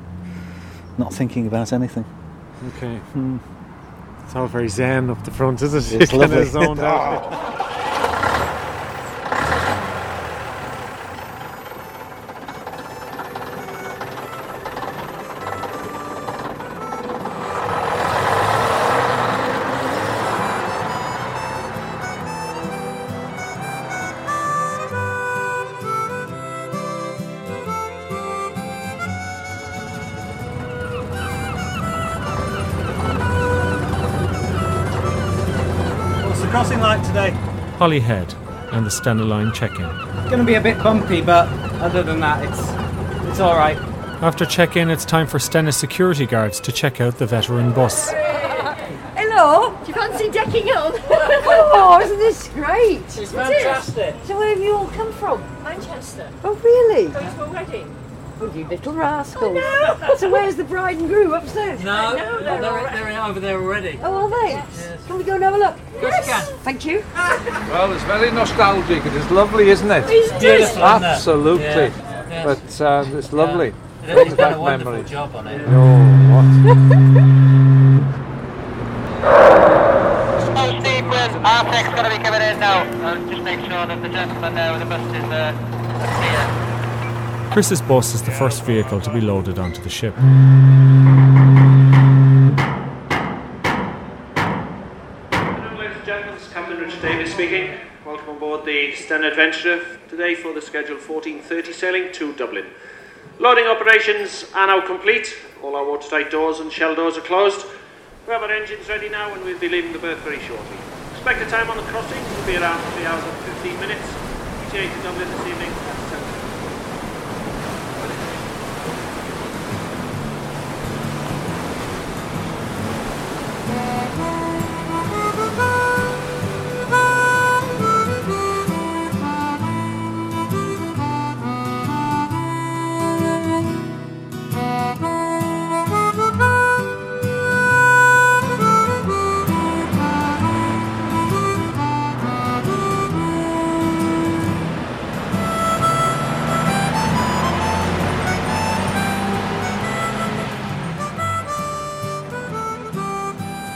not 0.98 1.12
thinking 1.14 1.46
about 1.46 1.72
anything. 1.72 2.04
Okay. 2.76 2.96
Hmm. 2.96 3.38
It's 4.24 4.36
all 4.36 4.46
very 4.48 4.68
zen 4.68 5.08
up 5.10 5.24
the 5.24 5.30
front, 5.30 5.62
isn't 5.62 5.78
it? 5.94 6.02
It's 6.02 6.12
You 6.12 6.18
kinda 6.18 6.36
lovely. 6.36 6.44
zoned 6.50 6.80
out. 6.80 7.54
today? 37.78 38.00
Holyhead 38.00 38.34
and 38.72 38.84
the 38.84 38.90
Stena 38.90 39.26
Line 39.26 39.52
check-in. 39.52 39.84
It's 39.84 40.28
going 40.30 40.38
to 40.38 40.44
be 40.44 40.54
a 40.54 40.60
bit 40.60 40.78
bumpy, 40.82 41.20
but 41.20 41.48
other 41.80 42.02
than 42.02 42.20
that, 42.20 42.44
it's 42.44 43.28
it's 43.28 43.40
all 43.40 43.56
right. 43.56 43.76
After 44.22 44.44
check-in, 44.44 44.90
it's 44.90 45.04
time 45.04 45.26
for 45.26 45.38
Stena 45.38 45.72
security 45.72 46.26
guards 46.26 46.60
to 46.60 46.72
check 46.72 47.00
out 47.00 47.18
the 47.18 47.26
veteran 47.26 47.72
bus. 47.72 48.10
Hello. 49.16 49.76
Do 49.82 49.88
you 49.88 49.94
fancy 49.94 50.28
decking 50.30 50.68
on? 50.70 50.92
oh, 51.10 52.00
isn't 52.02 52.18
this 52.18 52.48
great? 52.48 52.98
It's 52.98 53.32
fantastic. 53.32 54.14
So 54.24 54.36
where 54.36 54.48
have 54.48 54.60
you 54.60 54.74
all 54.74 54.88
come 54.88 55.12
from? 55.12 55.40
Manchester. 55.62 56.30
Oh, 56.42 56.54
really? 56.56 57.08
Going 57.08 57.34
to 57.36 57.44
a 57.44 57.50
wedding. 57.50 57.94
Oh, 58.40 58.53
you 58.55 58.64
little 58.68 58.92
rascals. 58.92 59.59
So 60.20 60.31
where's 60.31 60.55
the 60.55 60.64
bride 60.64 60.98
and 60.98 61.09
groom 61.09 61.33
upstairs? 61.33 61.83
No, 61.83 62.14
no, 62.16 62.38
they're, 62.38 62.61
they're, 62.61 62.90
they're, 62.90 63.22
over 63.22 63.40
there 63.40 63.61
already. 63.61 63.98
Oh, 64.03 64.14
are 64.14 64.31
they? 64.31 64.62
Can 65.07 65.18
we 65.18 65.24
go 65.24 65.35
and 65.35 65.42
have 65.42 65.55
a 65.55 65.59
look? 65.59 65.74
course 66.01 66.27
you 66.27 66.33
yes. 66.33 66.51
Thank 66.62 66.85
you. 66.85 67.05
Well, 67.14 67.92
it's 67.92 68.05
very 68.05 68.31
nostalgic. 68.31 69.05
It 69.05 69.12
is 69.14 69.31
lovely, 69.31 69.70
isn't 69.70 69.90
it? 69.90 70.05
It's 70.09 70.31
Beautiful, 70.38 70.55
isn't? 70.64 70.83
Absolutely. 70.83 71.64
Yeah, 71.66 72.29
yeah. 72.29 72.44
But 72.44 72.81
uh, 72.81 73.05
it's 73.14 73.33
lovely. 73.33 73.74
They've 74.03 74.14
Brings 74.14 74.35
done 74.35 74.55
a 74.55 74.61
wonderful 74.61 74.92
memories. 74.92 75.11
job 75.11 75.35
on 75.35 75.46
it. 75.48 75.61
Oh, 75.66 75.98
what? 76.31 76.44
Oh, 80.57 80.81
Steve, 80.81 81.05
with 81.07 81.35
going 81.94 82.05
to 82.05 82.16
be 82.16 82.22
coming 82.24 82.42
in 82.42 82.61
now. 82.61 82.83
Uh, 83.05 83.31
just 83.31 83.42
make 83.42 83.61
sure 83.61 83.87
that 83.87 84.01
the 84.01 84.09
gentleman 84.09 84.55
there 84.55 84.72
with 84.72 84.81
the 84.81 84.87
bus 84.87 85.03
is 85.14 85.24
uh, 85.24 85.53
here. 86.22 86.67
Chris's 87.50 87.80
bus 87.80 88.14
is 88.14 88.22
the 88.22 88.30
first 88.30 88.62
vehicle 88.64 89.00
to 89.00 89.11
be 89.12 89.22
loaded 89.22 89.58
onto 89.58 89.82
the 89.82 89.88
ship. 89.88 90.14
Ladies 95.78 95.96
and 95.96 96.04
gentlemen, 96.04 96.38
Captain 96.52 96.78
Richard 96.78 97.00
Davis 97.00 97.32
speaking. 97.32 97.70
Welcome 98.04 98.28
on 98.28 98.38
board 98.38 98.66
the 98.66 98.92
Stena 98.92 99.30
Adventurer 99.30 99.82
today 100.08 100.34
for 100.34 100.52
the 100.52 100.61
scheduled 100.61 101.00
14.30 101.00 101.72
sailing 101.72 102.12
to 102.12 102.34
Dublin. 102.34 102.66
Loading 103.38 103.66
operations 103.66 104.44
are 104.54 104.66
now 104.66 104.87
complete. 104.87 105.34
All 105.62 105.74
our 105.74 105.87
watertight 105.87 106.30
doors 106.30 106.61
and 106.61 106.70
shell 106.70 106.94
doors 106.94 107.16
are 107.16 107.22
closed. 107.22 107.66
We 108.26 108.34
have 108.34 108.42
our 108.42 108.52
engines 108.52 108.88
ready 108.90 109.08
now 109.08 109.32
and 109.32 109.42
we'll 109.42 109.58
be 109.58 109.70
leaving 109.70 109.94
the 109.94 109.98
berth 109.98 110.18
very 110.18 110.38
shortly. 110.40 110.76
Expected 111.12 111.48
time 111.48 111.70
on 111.70 111.78
the 111.78 111.82
crossing 111.84 112.22
will 112.22 112.46
be 112.46 112.56
around 112.58 112.78
3 112.92 113.06
hours 113.06 113.24
and 113.24 113.37
15 113.62 113.80
minutes. 113.80 114.04
ETA 114.68 114.94
to 114.94 115.02
Dublin 115.02 115.28
this 115.30 115.46
evening 115.46 115.88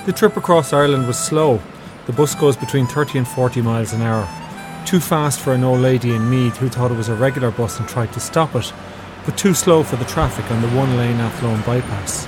The 0.05 0.13
trip 0.13 0.37
across 0.37 0.73
Ireland 0.73 1.07
was 1.07 1.17
slow. 1.17 1.61
The 2.07 2.13
bus 2.13 2.35
goes 2.35 2.57
between 2.57 2.87
30 2.87 3.19
and 3.19 3.29
40 3.29 3.63
miles 3.63 3.93
an 3.93 4.03
hour. 4.03 4.29
Too 4.85 4.99
fast 4.99 5.39
for 5.39 5.53
an 5.53 5.63
old 5.63 5.79
lady 5.79 6.13
in 6.13 6.29
Meath 6.29 6.57
who 6.57 6.69
thought 6.69 6.91
it 6.91 6.97
was 6.97 7.09
a 7.09 7.15
regular 7.15 7.53
bus 7.53 7.79
and 7.79 7.89
tried 7.89 8.13
to 8.15 8.19
stop 8.19 8.57
it, 8.57 8.73
but 9.25 9.39
too 9.39 9.55
slow 9.55 9.85
for 9.85 9.95
the 9.95 10.05
traffic 10.07 10.51
on 10.51 10.61
the 10.61 10.69
one 10.71 10.97
lane 10.97 11.21
Athlone 11.21 11.63
bypass. 11.63 12.27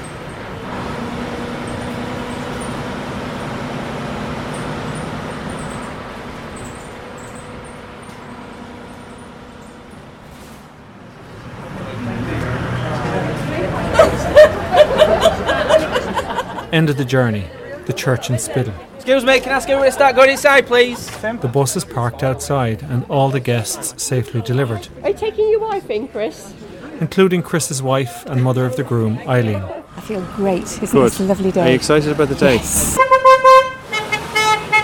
End 16.72 16.88
of 16.88 16.96
the 16.96 17.04
journey, 17.04 17.48
the 17.86 17.92
church 17.92 18.30
in 18.30 18.36
Spiddal. 18.36 18.74
Excuse 18.96 19.24
me, 19.24 19.38
can 19.40 19.52
I 19.52 19.56
ask 19.56 19.68
you 19.68 19.82
to 19.82 19.92
start 19.92 20.16
going 20.16 20.30
inside, 20.30 20.66
please? 20.66 21.06
The 21.20 21.50
bus 21.52 21.76
is 21.76 21.84
parked 21.84 22.22
outside 22.22 22.82
and 22.82 23.04
all 23.10 23.28
the 23.30 23.40
guests 23.40 24.02
safely 24.02 24.40
delivered, 24.40 24.88
Are 25.02 25.10
you 25.10 25.16
taking 25.16 25.48
your 25.50 25.60
wife 25.60 25.90
in, 25.90 26.08
Chris? 26.08 26.54
including 27.00 27.42
Chris's 27.42 27.82
wife 27.82 28.24
and 28.26 28.42
mother 28.42 28.64
of 28.64 28.76
the 28.76 28.84
groom, 28.84 29.18
Eileen. 29.28 29.62
I 29.96 30.00
feel 30.00 30.22
great. 30.36 30.62
Isn't 30.62 30.80
this 31.02 31.20
a 31.20 31.24
lovely 31.24 31.50
day? 31.50 31.62
Are 31.62 31.68
you 31.68 31.74
excited 31.74 32.10
about 32.12 32.28
the 32.28 32.34
day? 32.36 32.54
Yes. 32.54 32.96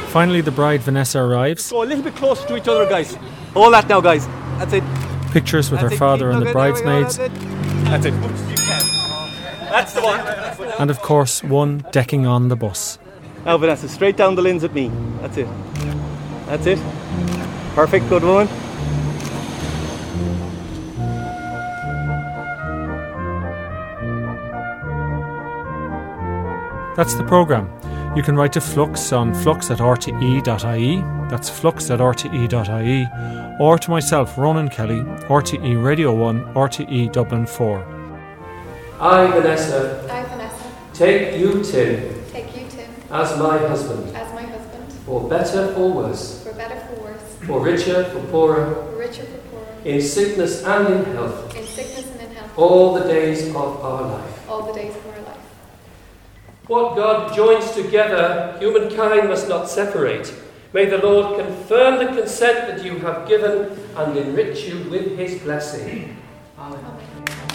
Finally, 0.09 0.41
the 0.41 0.51
bride 0.51 0.81
Vanessa 0.81 1.21
arrives. 1.21 1.71
Go 1.71 1.83
a 1.83 1.85
little 1.85 2.03
bit 2.03 2.17
closer 2.17 2.47
to 2.49 2.57
each 2.57 2.67
other, 2.67 2.85
guys. 2.89 3.17
All 3.55 3.71
that 3.71 3.89
now, 3.89 4.01
guys. 4.01 4.27
That's 4.59 4.73
it. 4.73 4.85
Pictures 5.31 5.71
with 5.71 5.81
her 5.81 5.87
it. 5.93 5.97
father 5.97 6.31
Keep 6.33 6.39
and 6.39 6.47
the 6.47 6.53
looking. 6.53 6.85
There 6.85 6.97
we 6.97 7.05
go. 7.05 7.17
bridesmaids, 7.17 7.17
That's 7.85 8.07
it. 8.07 8.21
That's 8.21 8.41
it. 8.47 8.50
That's 9.71 9.93
the 9.93 10.03
one. 10.03 10.21
and 10.79 10.91
of 10.91 11.01
course, 11.01 11.43
one 11.43 11.85
decking 11.93 12.27
on 12.27 12.49
the 12.49 12.57
bus. 12.57 12.99
Now, 13.45 13.57
Vanessa, 13.57 13.89
straight 13.89 14.17
down 14.17 14.35
the 14.35 14.43
lens 14.43 14.65
at 14.65 14.75
me. 14.75 14.91
That's 15.21 15.37
it. 15.37 15.49
That's 16.47 16.67
it. 16.67 16.79
Perfect. 17.75 18.09
Good 18.09 18.25
woman. 18.25 18.49
That's 26.97 27.15
the 27.15 27.25
programme. 27.25 27.71
You 28.17 28.23
can 28.23 28.37
write 28.37 28.53
to 28.55 28.61
Flux 28.61 29.13
on 29.13 29.33
flux 29.33 29.71
at 29.71 29.79
rte.ie, 29.79 30.97
that's 31.31 31.49
flux 31.49 31.91
at 31.91 32.01
rte.ie, 32.01 33.57
or 33.61 33.79
to 33.79 33.91
myself, 33.91 34.37
Ronan 34.37 34.69
Kelly, 34.69 35.01
RTE 35.29 35.83
Radio 35.83 36.13
1, 36.13 36.55
RTE 36.55 37.13
Dublin 37.13 37.47
4. 37.47 38.00
I, 39.01 39.29
Vanessa, 39.29 40.07
I, 40.13 40.23
Vanessa, 40.25 40.71
take 40.93 41.39
you, 41.39 41.63
Tim, 41.65 42.23
take 42.31 42.55
you, 42.55 42.69
Tim, 42.69 42.91
as 43.11 43.39
my 43.39 43.57
husband, 43.57 44.15
as 44.15 44.35
my 44.35 44.43
husband, 44.43 44.93
for 45.07 45.27
better 45.27 45.73
or 45.75 45.91
worse, 45.91 46.45
for 46.45 46.53
better, 46.53 46.79
for 46.81 47.01
worse, 47.05 47.37
for 47.47 47.61
richer, 47.65 48.05
for 48.05 48.21
poorer, 48.27 48.75
for 48.75 48.99
richer, 48.99 49.23
for 49.23 49.39
poorer, 49.49 49.67
in 49.87 50.03
sickness 50.03 50.63
and 50.65 50.93
in 50.93 51.15
health, 51.15 51.57
in 51.57 51.65
sickness 51.67 52.11
and 52.11 52.21
in 52.21 52.37
health, 52.37 52.59
all 52.59 52.93
the 52.93 53.05
days 53.05 53.49
of 53.49 53.57
our 53.57 54.03
life. 54.03 54.51
all 54.51 54.71
the 54.71 54.75
days 54.75 54.95
of 54.95 55.07
our 55.07 55.21
life. 55.23 55.47
What 56.67 56.95
God 56.95 57.35
joins 57.35 57.71
together, 57.71 58.55
humankind 58.61 59.31
must 59.31 59.49
not 59.49 59.71
separate. 59.71 60.31
May 60.75 60.85
the 60.85 60.99
Lord 60.99 61.41
confirm 61.41 61.99
the 61.99 62.21
consent 62.21 62.69
that 62.69 62.85
you 62.85 62.99
have 62.99 63.27
given 63.27 63.77
and 63.97 64.17
enrich 64.17 64.69
you 64.69 64.79
with 64.91 65.17
his 65.17 65.41
blessing. 65.41 66.19
Amen. 66.59 67.50